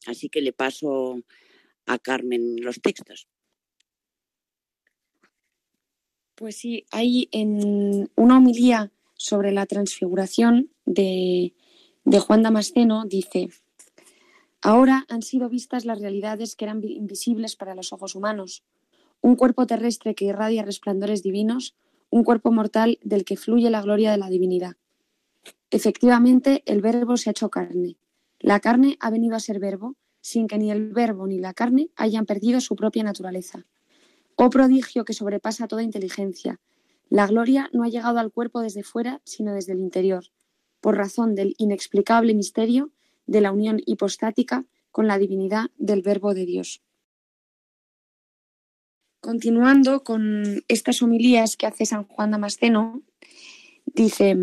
[0.06, 1.22] Así que le paso
[1.86, 3.28] a Carmen los textos.
[6.34, 11.54] Pues sí, hay en una homilía sobre la transfiguración de,
[12.04, 13.50] de Juan Damasceno, dice,
[14.62, 18.62] Ahora han sido vistas las realidades que eran invisibles para los ojos humanos.
[19.22, 21.74] Un cuerpo terrestre que irradia resplandores divinos,
[22.10, 24.76] un cuerpo mortal del que fluye la gloria de la divinidad.
[25.70, 27.96] Efectivamente, el verbo se ha hecho carne.
[28.38, 31.90] La carne ha venido a ser verbo sin que ni el verbo ni la carne
[31.96, 33.64] hayan perdido su propia naturaleza.
[34.36, 36.60] Oh prodigio que sobrepasa toda inteligencia.
[37.08, 40.26] La gloria no ha llegado al cuerpo desde fuera, sino desde el interior,
[40.80, 42.90] por razón del inexplicable misterio
[43.30, 46.82] de la unión hipostática con la divinidad del Verbo de Dios.
[49.20, 53.02] Continuando con estas homilías que hace San Juan Damasceno,
[53.86, 54.36] dice,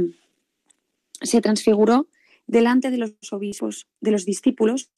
[1.21, 2.07] se transfiguró
[2.45, 4.89] delante de los obispos, de los discípulos,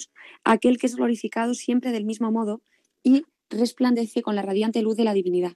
[0.44, 2.62] aquel que es glorificado siempre del mismo modo
[3.02, 5.54] y resplandece con la radiante luz de la divinidad.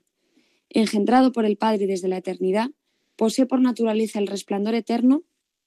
[0.70, 2.72] Engendrado por el Padre desde la eternidad,
[3.16, 5.22] posee por naturaleza el resplandor eterno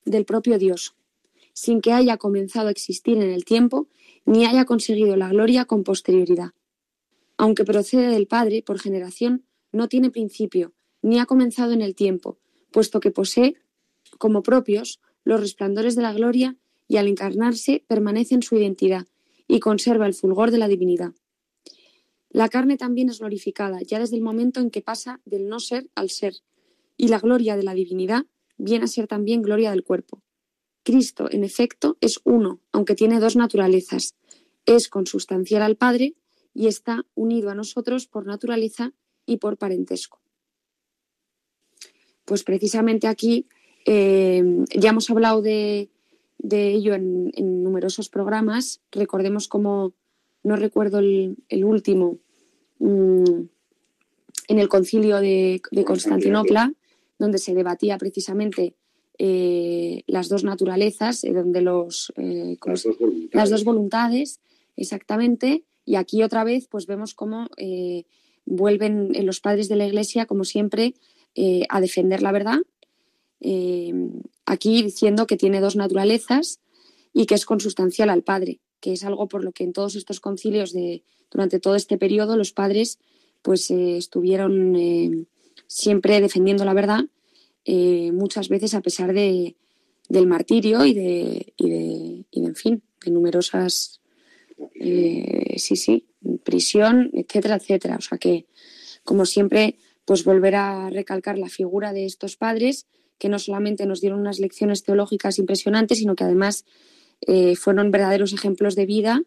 [0.04, 0.96] del propio Dios
[1.56, 3.88] sin que haya comenzado a existir en el tiempo,
[4.26, 6.50] ni haya conseguido la gloria con posterioridad.
[7.38, 12.38] Aunque procede del Padre por generación, no tiene principio, ni ha comenzado en el tiempo,
[12.70, 13.56] puesto que posee,
[14.18, 16.56] como propios, los resplandores de la gloria
[16.88, 19.06] y al encarnarse permanece en su identidad
[19.48, 21.14] y conserva el fulgor de la divinidad.
[22.28, 25.88] La carne también es glorificada, ya desde el momento en que pasa del no ser
[25.94, 26.34] al ser,
[26.98, 28.26] y la gloria de la divinidad
[28.58, 30.22] viene a ser también gloria del cuerpo.
[30.86, 34.14] Cristo, en efecto, es uno, aunque tiene dos naturalezas.
[34.66, 36.14] Es consustancial al Padre
[36.54, 38.92] y está unido a nosotros por naturaleza
[39.26, 40.20] y por parentesco.
[42.24, 43.48] Pues precisamente aquí
[43.84, 44.44] eh,
[44.76, 45.90] ya hemos hablado de,
[46.48, 47.32] ello en,
[47.64, 48.80] numerosos programas.
[48.92, 49.92] Recordemos como,
[50.44, 52.18] no recuerdo el, último,
[52.78, 53.40] mm,
[54.46, 56.72] en el concilio de, Constantinopla,
[57.18, 58.76] donde se debatía precisamente
[59.18, 62.12] eh, las dos naturalezas, eh, donde los,
[63.32, 64.40] las, dos voluntades,
[64.76, 67.48] exactamente, y aquí otra vez pues vemos cómo
[68.44, 70.94] vuelven los padres de la Iglesia, como siempre,
[71.68, 72.58] a defender la verdad,
[74.46, 76.60] aquí diciendo que tiene dos naturalezas
[77.12, 80.20] y que es consustancial al Padre, que es algo por lo que en todos estos
[80.20, 82.98] concilios de, durante todo este periodo los padres
[83.42, 85.26] pues eh, estuvieron eh,
[85.66, 87.04] siempre defendiendo la verdad,
[87.66, 89.56] eh, muchas veces a pesar de,
[90.08, 94.00] del martirio y de, y de, y en fin, de numerosas,
[94.74, 96.06] sí, sí,
[96.44, 97.96] prisión, etcétera, etcétera.
[97.96, 98.46] O sea que,
[99.04, 102.86] como siempre, pues volver a recalcar la figura de estos padres
[103.18, 106.64] que no solamente nos dieron unas lecciones teológicas impresionantes, sino que además
[107.56, 109.22] fueron verdaderos ejemplos de vida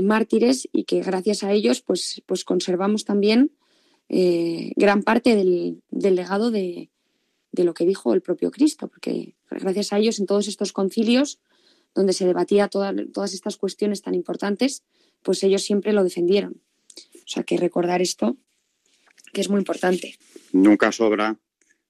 [0.00, 3.50] mártires y que gracias a ellos pues, pues conservamos también
[4.08, 6.90] eh, gran parte del, legado de,
[7.52, 11.40] lo que dijo el propio Cristo, porque gracias a ellos en todos estos concilios
[11.94, 14.84] donde se debatía todas estas cuestiones tan importantes,
[15.22, 16.60] pues ellos siempre lo defendieron.
[17.14, 18.36] O sea que recordar esto,
[19.32, 20.14] que es muy importante.
[20.52, 21.38] Nunca sobra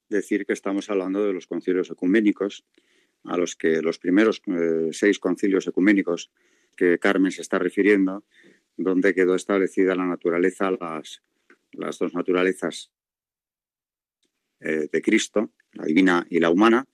[0.08, 2.64] decir que estamos hablando de los concilios ecuménicos,
[3.24, 6.30] a los que los primeros eh, seis concilios ecuménicos
[6.76, 8.24] que Carmen se está refiriendo,
[8.76, 11.22] donde quedó establecida la naturaleza, las,
[11.72, 12.90] las dos naturalezas
[14.60, 16.86] eh, de Cristo, la divina y la humana,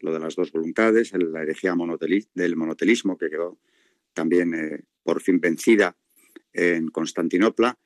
[0.00, 1.74] lo de las dos voluntades, la herejía
[2.34, 3.58] del monotelismo que quedó
[4.12, 5.96] también eh, por fin vencida
[6.52, 7.78] en Constantinopla.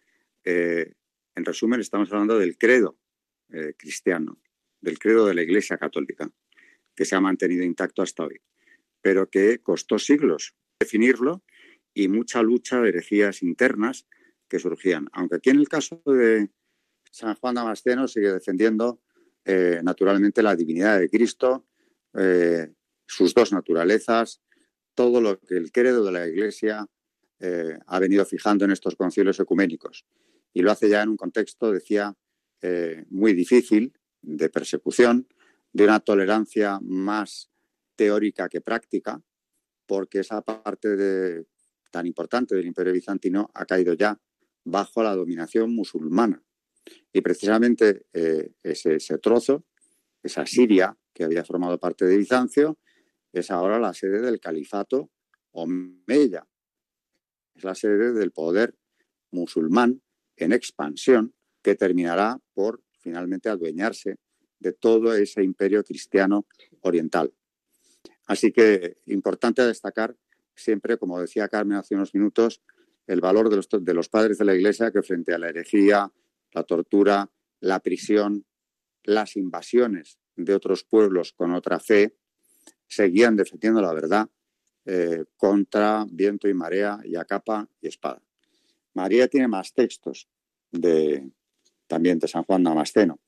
[0.42, 0.92] Eh,
[1.36, 2.98] en resumen, estamos hablando del credo
[3.78, 4.38] cristiano,
[4.78, 6.30] del credo de la Iglesia Católica,
[6.94, 8.42] que se ha mantenido intacto hasta hoy,
[9.00, 11.42] pero que costó siglos definirlo
[11.94, 14.06] y mucha lucha de herejías internas
[14.48, 15.08] que surgían.
[15.12, 16.50] Aunque aquí en el caso de
[17.10, 19.00] San Juan Damasceno sigue defendiendo
[19.50, 21.64] eh, naturalmente la divinidad de Cristo,
[22.12, 22.70] eh,
[23.06, 24.42] sus dos naturalezas,
[24.94, 26.86] todo lo que el credo de la Iglesia
[27.40, 30.04] eh, ha venido fijando en estos concilios ecuménicos.
[30.52, 32.14] Y lo hace ya en un contexto, decía,
[33.08, 35.26] muy difícil, de persecución,
[35.72, 37.50] de una tolerancia más
[37.96, 39.22] teórica que práctica,
[39.86, 41.46] porque esa parte de,
[41.90, 44.20] tan importante del Imperio Bizantino ha caído ya
[44.64, 46.42] bajo la dominación musulmana.
[47.12, 49.64] Y precisamente eh, ese, trozo,
[50.22, 52.78] esa Siria que había formado parte de Bizancio,
[53.32, 55.10] es ahora la sede del califato
[55.52, 56.46] Omeya.
[57.54, 58.74] Es la sede del poder
[59.30, 60.00] musulmán
[60.36, 64.16] en expansión que terminará por finalmente adueñarse
[64.60, 66.46] de todo ese imperio cristiano
[66.80, 67.32] oriental.
[68.26, 70.16] Así que importante destacar
[70.54, 72.62] siempre, como decía Carmen hace unos minutos,
[73.06, 76.12] el valor de los, de los padres de la Iglesia que frente a la herejía,
[76.52, 77.30] la tortura,
[77.60, 78.46] la prisión,
[79.04, 82.16] las invasiones de otros pueblos con otra fe,
[82.86, 84.28] seguían defendiendo la verdad
[84.84, 88.22] eh, contra viento y marea y a capa y espada.
[88.94, 90.28] María tiene más textos
[90.70, 91.30] de,
[91.86, 93.20] también de San Juan Damasceno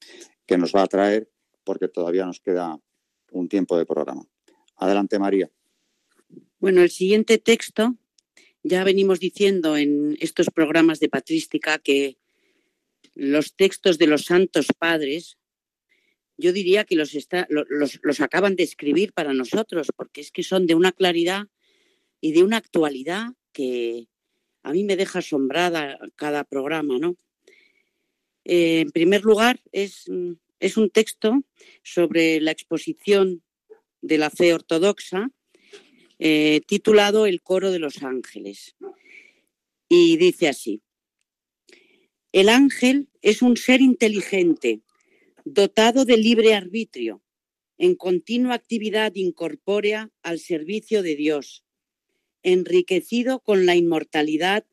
[0.47, 1.31] que nos va a traer
[1.65, 2.79] porque todavía nos queda
[3.31, 4.27] un tiempo de programa.
[4.77, 5.51] Adelante, María.
[6.59, 7.97] Bueno, el siguiente texto,
[8.63, 12.19] ya venimos diciendo en estos programas de patrística que
[13.15, 15.39] los textos de los santos padres,
[16.37, 20.93] yo diría que los, acaban de escribir para nosotros, porque es que son de una
[20.93, 21.49] claridad
[22.21, 24.09] y de una actualidad que
[24.63, 27.17] a mí me deja asombrada cada programa, ¿no?
[28.45, 30.07] Eh, en primer lugar, es,
[30.61, 31.43] es un texto
[31.83, 33.43] sobre la exposición
[34.01, 35.31] de la fe ortodoxa,
[36.19, 38.77] eh, titulado El coro de los ángeles.
[39.89, 40.83] Y dice así,
[42.33, 44.83] el ángel es un ser inteligente,
[45.45, 47.23] dotado de libre arbitrio,
[47.77, 51.65] en continua actividad incorpórea al servicio de Dios,
[52.43, 54.65] enriquecido con la inmortalidad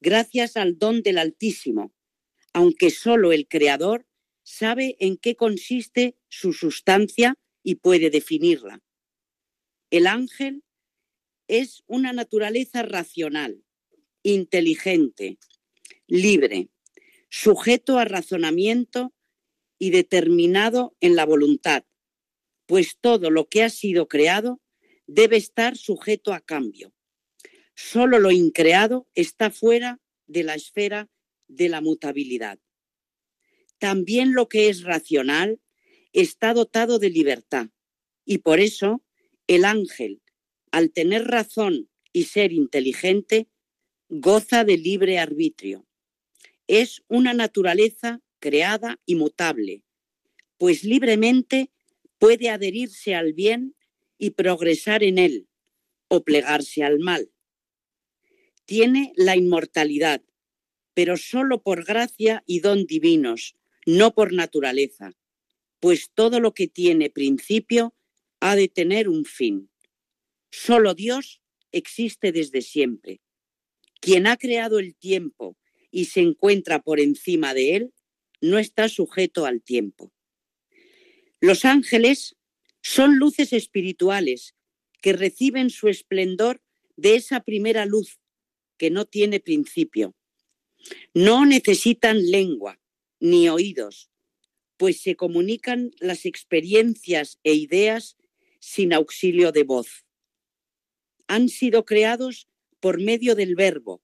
[0.00, 1.92] gracias al don del Altísimo,
[2.52, 4.06] aunque solo el Creador
[4.42, 8.80] sabe en qué consiste su sustancia y puede definirla.
[9.90, 10.62] El ángel
[11.48, 13.62] es una naturaleza racional,
[14.22, 15.38] inteligente,
[16.06, 16.68] libre,
[17.32, 19.14] sujeto a razonamiento
[19.78, 21.86] y determinado en la voluntad,
[22.66, 24.60] pues todo lo que ha sido creado
[25.06, 26.92] debe estar sujeto a cambio.
[27.74, 31.08] Solo lo increado está fuera de la esfera
[31.48, 32.58] de la mutabilidad.
[33.78, 35.58] También lo que es racional
[36.12, 37.68] está dotado de libertad
[38.26, 39.02] y por eso
[39.46, 40.20] el ángel,
[40.70, 43.48] al tener razón y ser inteligente,
[44.10, 45.86] goza de libre arbitrio.
[46.66, 49.82] Es una naturaleza creada y mutable,
[50.58, 51.70] pues libremente
[52.18, 53.74] puede adherirse al bien
[54.18, 55.48] y progresar en él
[56.08, 57.32] o plegarse al mal.
[58.64, 60.22] Tiene la inmortalidad,
[60.94, 63.56] pero solo por gracia y don divinos,
[63.86, 65.12] no por naturaleza,
[65.80, 67.94] pues todo lo que tiene principio
[68.40, 69.70] ha de tener un fin.
[70.50, 71.40] Solo Dios
[71.72, 73.20] existe desde siempre.
[74.00, 75.56] Quien ha creado el tiempo
[75.92, 77.94] y se encuentra por encima de él,
[78.40, 80.12] no está sujeto al tiempo.
[81.40, 82.34] Los ángeles
[82.80, 84.56] son luces espirituales
[85.00, 86.60] que reciben su esplendor
[86.96, 88.18] de esa primera luz
[88.78, 90.16] que no tiene principio.
[91.14, 92.80] No necesitan lengua
[93.20, 94.10] ni oídos,
[94.76, 98.16] pues se comunican las experiencias e ideas
[98.58, 100.04] sin auxilio de voz.
[101.28, 102.48] Han sido creados
[102.80, 104.02] por medio del Verbo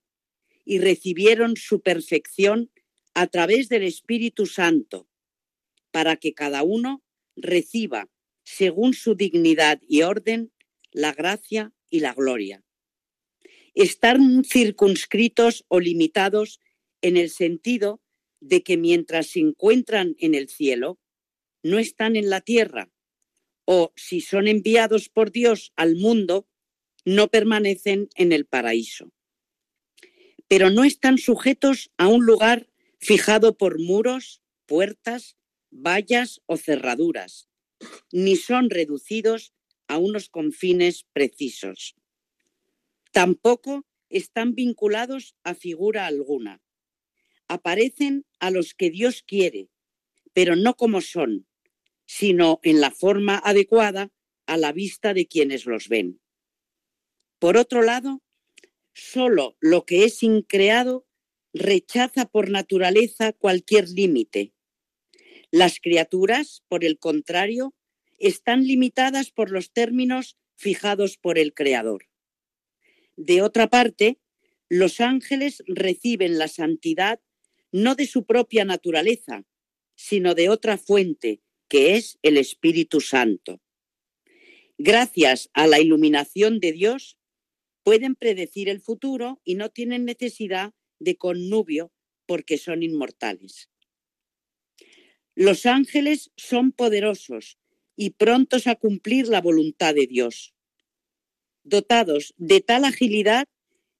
[0.69, 2.69] y recibieron su perfección
[3.15, 5.09] a través del Espíritu Santo,
[5.89, 7.03] para que cada uno
[7.35, 8.07] reciba,
[8.43, 10.51] según su dignidad y orden,
[10.91, 12.63] la gracia y la gloria.
[13.73, 16.59] Están circunscritos o limitados
[17.01, 17.99] en el sentido
[18.39, 20.99] de que mientras se encuentran en el cielo,
[21.63, 22.91] no están en la tierra,
[23.65, 26.47] o si son enviados por Dios al mundo,
[27.05, 29.11] no permanecen en el paraíso.
[30.49, 32.67] Pero no están sujetos a un lugar
[32.99, 35.37] fijado por muros, puertas,
[35.71, 37.47] vallas o cerraduras,
[38.11, 39.53] ni son reducidos
[39.87, 41.95] a unos confines precisos.
[43.13, 46.61] Tampoco están vinculados a figura alguna
[47.49, 49.69] aparecen a los que Dios quiere,
[50.33, 51.47] pero no como son,
[52.05, 54.11] sino en la forma adecuada
[54.45, 56.21] a la vista de quienes los ven.
[57.39, 58.21] Por otro lado,
[58.99, 61.07] solo lo que es increado
[61.53, 64.53] rechaza por naturaleza cualquier límite.
[65.51, 67.73] Las criaturas, por el contrario,
[68.17, 72.07] están limitadas por los términos fijados por el Creador.
[73.15, 74.19] De otra parte,
[74.69, 77.19] los ángeles reciben la santidad
[77.71, 79.45] no de su propia naturaleza,
[79.95, 83.61] sino de otra fuente, que es el Espíritu Santo.
[84.77, 87.18] Gracias a la iluminación de Dios,
[87.89, 91.91] pueden predecir el futuro y no tienen necesidad de connubio
[92.27, 93.67] porque son inmortales.
[95.33, 97.57] Los ángeles son poderosos
[97.95, 100.53] y prontos a cumplir la voluntad de Dios,
[101.63, 103.47] dotados de tal agilidad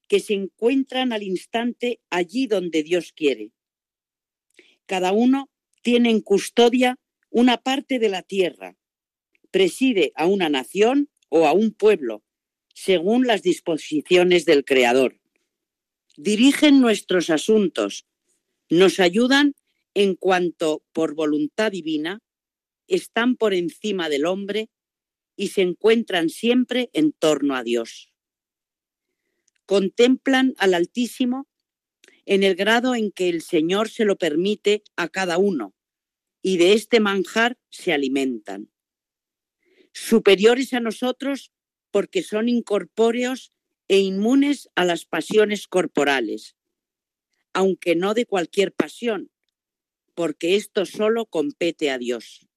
[0.07, 3.53] que se encuentran al instante allí donde Dios quiere.
[4.85, 5.49] Cada uno
[5.81, 6.99] tiene en custodia
[7.31, 8.77] una parte de la tierra,
[9.49, 12.23] preside a una nación o a un pueblo,
[12.73, 15.19] según las disposiciones del Creador.
[16.17, 18.05] Dirigen nuestros asuntos,
[18.69, 19.55] nos ayudan
[19.93, 22.21] en cuanto, por voluntad divina,
[22.87, 24.69] están por encima del hombre
[25.35, 28.11] y se encuentran siempre en torno a Dios.
[29.65, 31.47] Contemplan al Altísimo
[32.25, 35.73] en el grado en que el Señor se lo permite a cada uno,
[36.41, 38.69] y de este manjar se alimentan.
[39.93, 41.51] Superiores a nosotros
[41.91, 43.51] porque son incorpóreos
[43.87, 46.55] e inmunes a las pasiones corporales,
[47.53, 49.31] aunque no de cualquier pasión,
[50.13, 52.47] porque esto solo compete a Dios.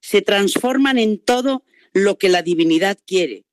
[0.00, 3.44] Se transforman en todo lo que la divinidad quiere,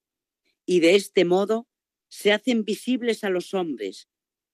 [0.66, 1.68] y de este modo
[2.08, 4.08] se hacen visibles a los hombres,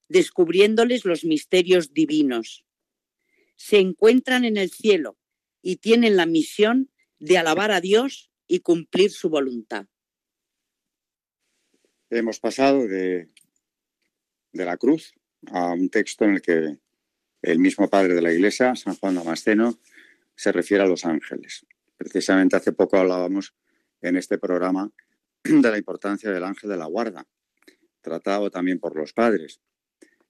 [0.07, 2.66] descubriéndoles los misterios divinos.
[3.55, 5.18] Se encuentran en el cielo
[5.62, 9.88] y tienen la misión de alabar a Dios y cumplir su voluntad.
[12.12, 13.30] Hemos pasado de,
[14.51, 15.14] de la cruz
[15.51, 16.80] a un texto en el que
[17.43, 19.80] el mismo padre de la Iglesia, San Juan Damasceno,
[20.36, 21.68] se refiere a los ángeles.
[21.97, 23.53] Precisamente hace poco hablábamos
[24.01, 24.91] en este programa
[25.43, 27.28] de la importancia del ángel de la guarda,
[28.01, 29.62] tratado también por los padres.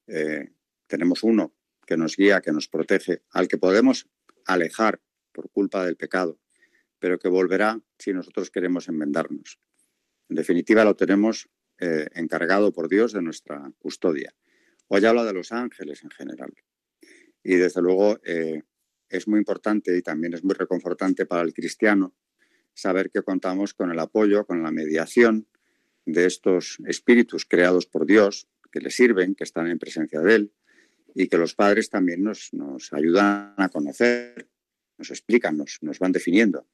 [0.06, 0.52] Eh,
[0.86, 1.54] tenemos uno
[1.86, 4.06] que nos guía, que nos protege, al que podemos
[4.44, 5.00] alejar
[5.32, 6.38] por culpa del pecado,
[6.98, 9.58] pero que volverá si nosotros queremos enmendarnos.
[10.28, 11.48] En definitiva, lo tenemos
[11.80, 14.34] eh, encargado por Dios de nuestra custodia.
[14.88, 16.52] Hoy habla de los ángeles en general.
[17.42, 18.62] Y desde luego eh,
[19.08, 22.14] es muy importante y también es muy reconfortante para el cristiano
[22.74, 25.46] saber que contamos con el apoyo, con la mediación
[26.06, 30.52] de estos espíritus creados por Dios, que le sirven, que están en presencia de Él
[31.14, 32.50] y que los padres también nos,
[32.92, 34.48] ayudan a conocer,
[34.98, 36.66] nos explican, nos, nos van definiendo.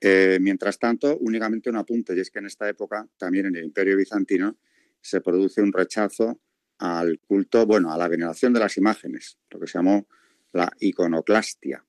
[0.00, 3.64] Eh, mientras tanto, únicamente un apunte, y es que en esta época, también en el
[3.64, 4.58] Imperio Bizantino,
[5.00, 6.40] se produce un rechazo
[6.78, 10.06] al culto, bueno, a la veneración de las imágenes, lo que se llamó
[10.52, 11.84] la iconoclastia.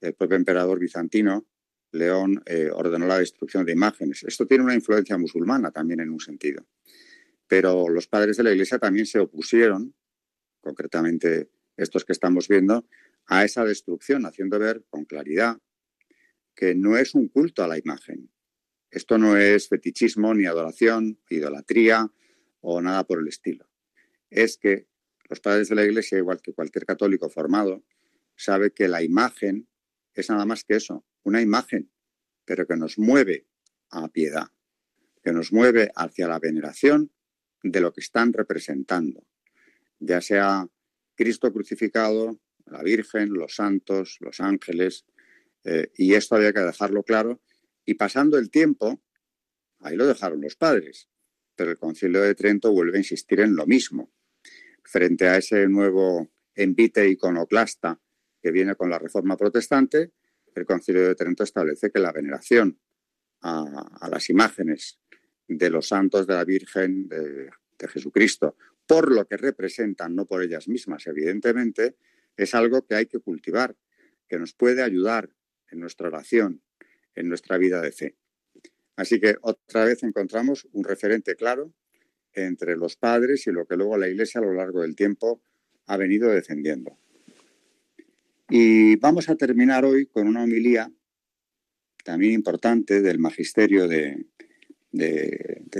[0.00, 1.46] El propio emperador bizantino,
[1.92, 4.24] León, eh, ordenó la destrucción de imágenes.
[4.24, 6.66] Esto tiene una influencia musulmana también en un sentido.
[7.46, 9.94] Pero los padres de la Iglesia también se opusieron,
[10.60, 12.86] concretamente estos que estamos viendo,
[13.26, 15.58] a esa destrucción, haciendo ver con claridad
[16.54, 18.30] que no es un culto a la imagen.
[18.90, 22.10] Esto no es fetichismo, ni adoración, idolatría
[22.60, 23.68] o nada por el estilo.
[24.30, 24.86] Es que
[25.28, 27.84] los padres de la Iglesia, igual que cualquier católico formado,
[28.36, 29.68] sabe que la imagen
[30.14, 31.90] es nada más que eso, una imagen,
[32.44, 33.46] pero que nos mueve
[33.90, 34.48] a piedad,
[35.22, 37.10] que nos mueve hacia la veneración
[37.62, 39.26] de lo que están representando,
[39.98, 40.68] ya sea
[41.14, 45.04] Cristo crucificado, la Virgen, los santos, los ángeles,
[45.64, 47.40] eh, y esto había que dejarlo claro.
[47.84, 49.02] Y pasando el tiempo,
[49.80, 51.08] ahí lo dejaron los padres,
[51.54, 54.12] pero el concilio de Trento vuelve a insistir en lo mismo.
[54.82, 58.00] Frente a ese nuevo envite iconoclasta
[58.40, 60.12] que viene con la reforma protestante,
[60.54, 62.78] el concilio de Trento establece que la veneración
[63.40, 64.98] a, las imágenes
[65.48, 67.50] de los santos de la Virgen, de
[67.88, 68.56] Jesucristo,
[68.86, 71.96] por lo que representan, no por ellas mismas, evidentemente,
[72.36, 73.76] es algo que hay que cultivar,
[74.28, 75.30] que nos puede ayudar
[75.70, 76.62] en nuestra oración,
[77.14, 78.16] en nuestra vida de fe.
[78.96, 81.72] Así que otra vez encontramos un referente claro
[82.32, 85.42] entre los padres y lo que luego la Iglesia a lo largo del tiempo
[85.86, 86.98] ha venido defendiendo.
[88.48, 90.90] Y vamos a terminar hoy con una homilía
[92.04, 94.26] también importante del magisterio de,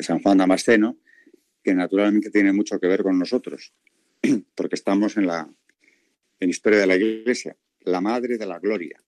[0.00, 0.98] San Juan Damasceno,
[1.62, 3.72] que naturalmente tiene mucho que ver con nosotros,
[4.54, 5.48] porque estamos en la
[6.40, 9.03] en Historia de la Iglesia, la Madre de la Gloria.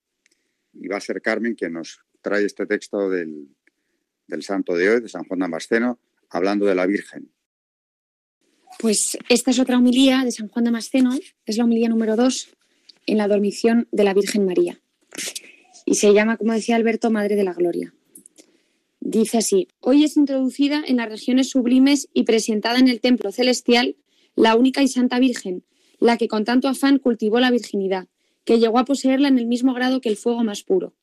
[0.79, 3.47] Y va a ser Carmen quien nos trae este texto del,
[4.27, 5.99] del santo de hoy, de San Juan Damasceno,
[6.29, 7.31] hablando de la Virgen.
[8.79, 12.49] Pues esta es otra homilía de San Juan Damasceno, es la homilía número dos
[13.05, 14.79] en la dormición de la Virgen María.
[15.85, 17.93] Y se llama, como decía Alberto, Madre de la Gloria.
[18.99, 23.95] Dice así, hoy es introducida en las regiones sublimes y presentada en el templo celestial
[24.35, 25.63] la única y santa Virgen,
[25.99, 28.07] la que con tanto afán cultivó la virginidad,
[28.47, 30.95] que llegó a poseerla en el mismo grado que el fuego más puro.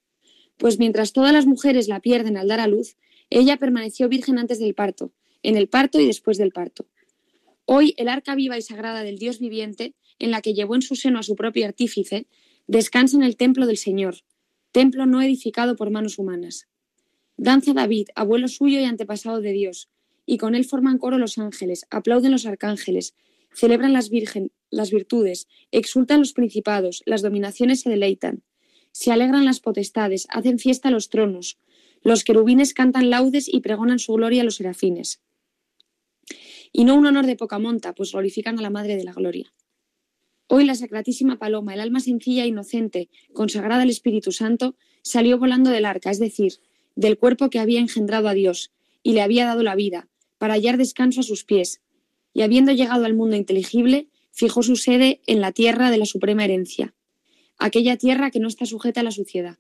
[0.57, 2.97] Pues mientras todas las mujeres la pierden al dar a luz,
[3.29, 6.87] ella permaneció virgen antes del parto, en el parto y después del parto.
[7.67, 10.97] Hoy el arca viva y sagrada del Dios viviente, en la que llevó en su
[10.97, 12.29] seno a su propio artífice,
[12.67, 14.25] descansa en el templo del Señor,
[14.73, 16.67] templo no edificado por manos humanas.
[17.37, 19.91] Danza David, abuelo suyo y antepasado de Dios,
[20.25, 23.15] y con él forman coro los ángeles, aplauden los arcángeles,
[23.53, 28.43] celebran las, virgen, las virtudes, exultan los principados, las dominaciones se deleitan,
[28.93, 31.59] se alegran las potestades, hacen fiesta los tronos,
[32.03, 35.21] los querubines cantan laudes y pregonan su gloria a los serafines.
[36.73, 39.53] Y no un honor de poca monta, pues glorifican a la Madre de la Gloria.
[40.49, 45.71] Hoy la Sacratísima Paloma, el alma sencilla e inocente, consagrada al Espíritu Santo, salió volando
[45.71, 46.55] del arca, es decir,
[46.97, 48.73] del cuerpo que había engendrado a Dios
[49.03, 50.09] y le había dado la vida,
[50.39, 51.81] para hallar descanso a sus pies,
[52.35, 56.45] y habiendo llegado al mundo inteligible, fijó su sede en la tierra de la suprema
[56.45, 56.93] herencia,
[57.57, 59.59] aquella tierra que no está sujeta a la suciedad.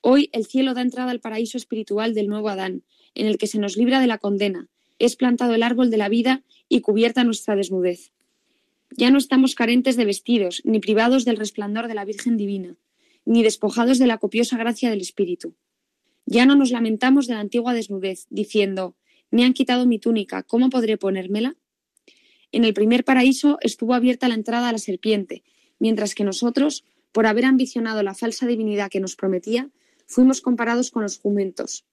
[0.00, 2.84] Hoy el cielo da entrada al paraíso espiritual del nuevo Adán,
[3.14, 4.68] en el que se nos libra de la condena,
[5.00, 8.12] es plantado el árbol de la vida y cubierta nuestra desnudez.
[8.96, 12.76] Ya no estamos carentes de vestidos, ni privados del resplandor de la Virgen Divina,
[13.24, 15.56] ni despojados de la copiosa gracia del Espíritu.
[16.26, 18.94] Ya no nos lamentamos de la antigua desnudez, diciendo,
[19.32, 21.56] me han quitado mi túnica, ¿cómo podré ponérmela?
[22.52, 25.42] En el primer paraíso estuvo abierta la entrada a la serpiente,
[25.78, 29.70] mientras que nosotros, por haber ambicionado la falsa divinidad que nos prometía,
[30.06, 31.84] fuimos comparados con los jumentos.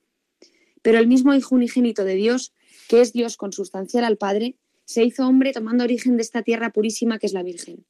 [0.82, 2.53] Pero el mismo Hijo unigénito de Dios,
[2.88, 4.55] que es Dios consustancial al Padre,
[4.86, 7.86] se hizo hombre tomando origen de esta tierra purísima que es la Virgen.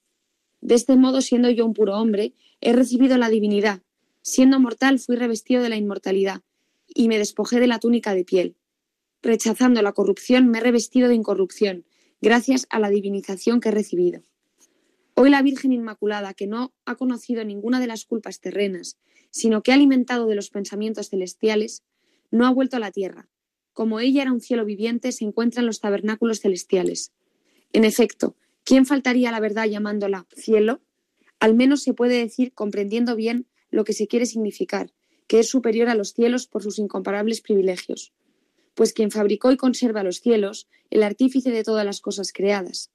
[0.62, 3.82] De este modo, siendo yo un puro hombre, he recibido la divinidad.
[4.24, 6.42] Siendo mortal, fui revestido de la inmortalidad,
[6.88, 8.56] y me despojé de la túnica de piel.
[9.22, 11.86] Rechazando la corrupción, me he revestido de incorrupción,
[12.22, 14.22] gracias a la divinización que he recibido.
[15.14, 18.98] Hoy la Virgen Inmaculada, que no ha conocido ninguna de las culpas terrenas,
[19.30, 21.84] sino que ha alimentado de los pensamientos celestiales,
[22.32, 23.28] no ha vuelto a la tierra.
[23.74, 27.12] Como ella era un cielo viviente, se encuentra en los tabernáculos celestiales.
[27.74, 30.82] En efecto, ¿quién faltaría a la verdad llamándola cielo?
[31.40, 34.92] Al menos se puede decir comprendiendo bien lo que se quiere significar,
[35.28, 38.14] que es superior a los cielos por sus incomparables privilegios
[38.78, 42.92] pues quien fabricó y conserva los cielos, el artífice de todas las cosas creadas,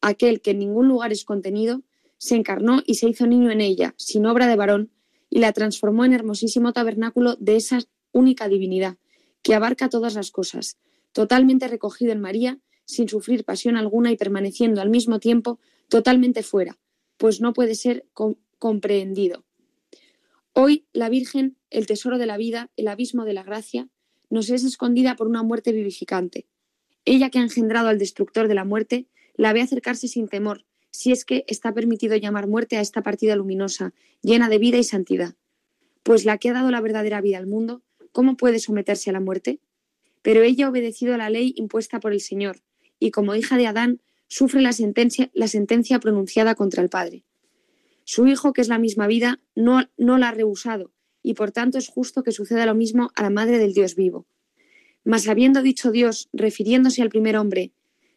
[0.00, 1.82] aquel que en ningún lugar es contenido,
[2.16, 4.90] se encarnó y se hizo niño en ella, sin obra de varón,
[5.28, 7.80] y la transformó en hermosísimo tabernáculo de esa
[8.12, 8.96] única divinidad,
[9.42, 10.78] que abarca todas las cosas,
[11.12, 15.60] totalmente recogido en María, sin sufrir pasión alguna y permaneciendo al mismo tiempo
[15.90, 16.78] totalmente fuera,
[17.18, 18.06] pues no puede ser
[18.58, 19.44] comprendido.
[20.54, 23.90] Hoy la Virgen, el tesoro de la vida, el abismo de la gracia,
[24.30, 26.46] nos es escondida por una muerte vivificante.
[27.04, 29.06] Ella que ha engendrado al destructor de la muerte,
[29.36, 33.36] la ve acercarse sin temor, si es que está permitido llamar muerte a esta partida
[33.36, 35.34] luminosa, llena de vida y santidad.
[36.02, 39.20] Pues la que ha dado la verdadera vida al mundo, ¿cómo puede someterse a la
[39.20, 39.60] muerte?
[40.22, 42.62] Pero ella ha obedecido a la ley impuesta por el Señor,
[42.98, 47.24] y como hija de Adán, sufre la sentencia, la sentencia pronunciada contra el Padre.
[48.04, 50.92] Su Hijo, que es la misma vida, no, no la ha rehusado,
[51.26, 54.28] y por tanto es justo que suceda lo mismo a la Madre del Dios vivo.
[55.02, 57.72] Mas habiendo dicho Dios, refiriéndose al primer hombre,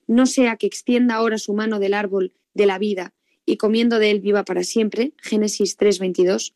[0.05, 3.15] no sea que extienda ahora su mano del árbol de la vida
[3.47, 6.53] y comiendo de él viva para siempre, Génesis 3:22,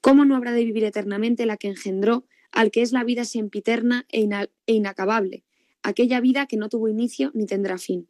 [0.00, 4.06] ¿cómo no habrá de vivir eternamente la que engendró al que es la vida sempiterna
[4.10, 4.28] e,
[4.66, 5.44] e inacabable,
[5.84, 8.08] aquella vida que no tuvo inicio ni tendrá fin?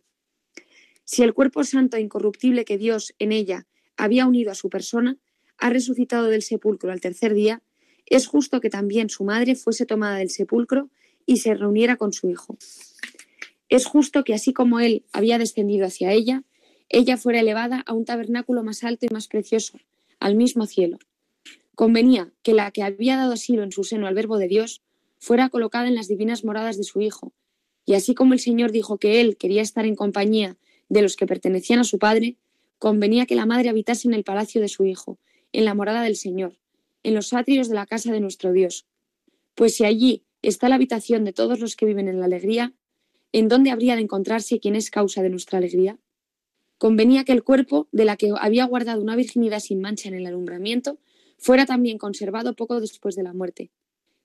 [1.05, 3.67] Si el cuerpo santo e incorruptible que Dios en ella
[3.99, 5.19] había unido a su persona
[5.59, 7.63] ha resucitado del sepulcro al tercer día,
[8.07, 10.89] es justo que también su madre fuese tomada del sepulcro
[11.27, 12.57] y se reuniera con su hijo.
[13.69, 16.45] Es justo que así como él había descendido hacia ella,
[16.89, 19.79] ella fuera elevada a un tabernáculo más alto y más precioso,
[20.21, 20.99] al mismo cielo.
[21.75, 24.83] Convenía que la que había dado asilo en su seno al Verbo de Dios
[25.19, 27.33] fuera colocada en las divinas moradas de su Hijo,
[27.85, 30.57] y así como el Señor dijo que él quería estar en compañía
[30.89, 32.37] de los que pertenecían a su padre,
[32.79, 35.19] convenía que la madre habitase en el palacio de su hijo,
[35.53, 36.57] en la morada del Señor,
[37.07, 38.85] en los atrios de la casa de nuestro Dios.
[39.55, 42.75] Pues si allí está la habitación de todos los que viven en la alegría,
[43.31, 46.01] ¿en dónde habría de encontrarse quien es causa de nuestra alegría?
[46.79, 50.27] Convenía que el cuerpo, de la que había guardado una virginidad sin mancha en el
[50.27, 50.99] alumbramiento,
[51.39, 53.71] fuera también conservado poco después de la muerte.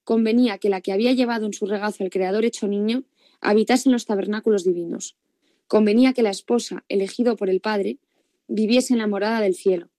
[0.03, 3.03] Convenía que la que había llevado en su regazo al Creador hecho niño
[3.41, 5.15] habitase en los tabernáculos divinos.
[5.67, 7.99] Convenía que la esposa, elegido por el Padre,
[8.47, 9.91] viviese en la morada del cielo.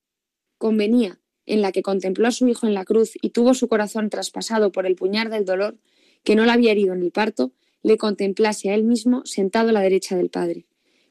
[0.58, 4.10] Convenía, en la que contempló a su hijo en la cruz y tuvo su corazón
[4.10, 5.76] traspasado por el puñar del dolor,
[6.24, 9.72] que no la había herido en el parto, le contemplase a él mismo sentado a
[9.72, 10.66] la derecha del Padre.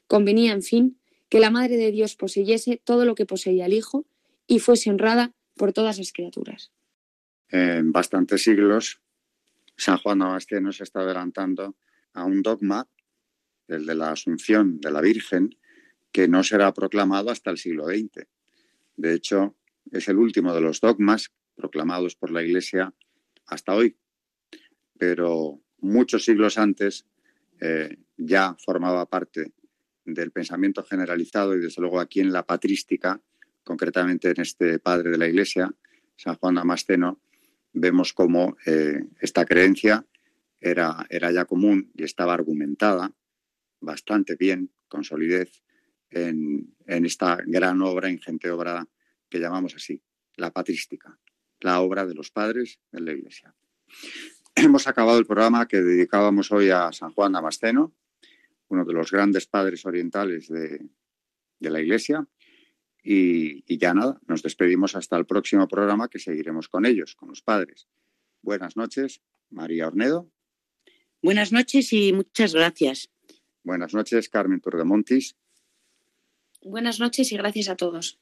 [0.06, 4.06] Convenía, en fin, que la Madre de Dios poseyese todo lo que poseía el Hijo
[4.46, 6.72] y fuese honrada por todas las criaturas.
[7.50, 9.00] En bastantes siglos,
[9.76, 11.76] San Juan Damasceno se está adelantando
[12.14, 12.88] a un dogma
[13.68, 15.56] el de la Asunción de la Virgen,
[16.10, 18.26] que no será proclamado hasta el siglo XX.
[18.96, 19.56] De hecho,
[19.90, 22.94] es el último de los dogmas proclamados por la Iglesia
[23.46, 23.96] hasta hoy.
[24.98, 27.06] Pero muchos siglos antes
[27.60, 29.52] eh, ya formaba parte
[30.04, 33.20] del pensamiento generalizado y desde luego aquí en la patrística,
[33.64, 35.72] concretamente en este padre de la Iglesia,
[36.16, 37.20] San Juan Damasceno,
[37.72, 40.06] vemos cómo eh, esta creencia
[40.60, 43.12] era, era ya común y estaba argumentada
[43.80, 45.62] bastante bien, con solidez,
[46.10, 48.86] en, esta gran obra, ingente obra
[49.32, 50.02] que llamamos así,
[50.36, 51.18] la patrística,
[51.60, 53.54] la obra de los padres de la Iglesia.
[54.54, 57.94] Hemos acabado el programa que dedicábamos hoy a San Juan Damasceno,
[58.68, 60.86] uno de los grandes padres orientales de,
[61.60, 62.28] la Iglesia.
[63.02, 67.30] Y, y, ya nada, nos despedimos hasta el próximo programa que seguiremos con ellos, con
[67.30, 67.88] los padres.
[68.42, 70.30] Buenas noches, María Ornedo.
[71.22, 73.10] Buenas noches y muchas gracias.
[73.64, 75.36] Buenas noches, Carmen Turdemontis.
[76.62, 78.21] Buenas noches y gracias a todos.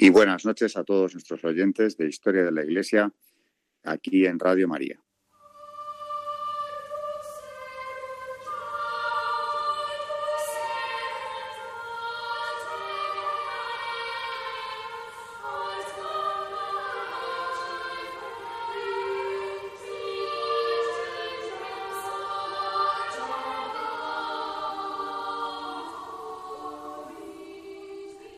[0.00, 3.12] Y buenas noches a todos nuestros oyentes de Historia de la Iglesia
[3.82, 5.02] aquí en Radio María.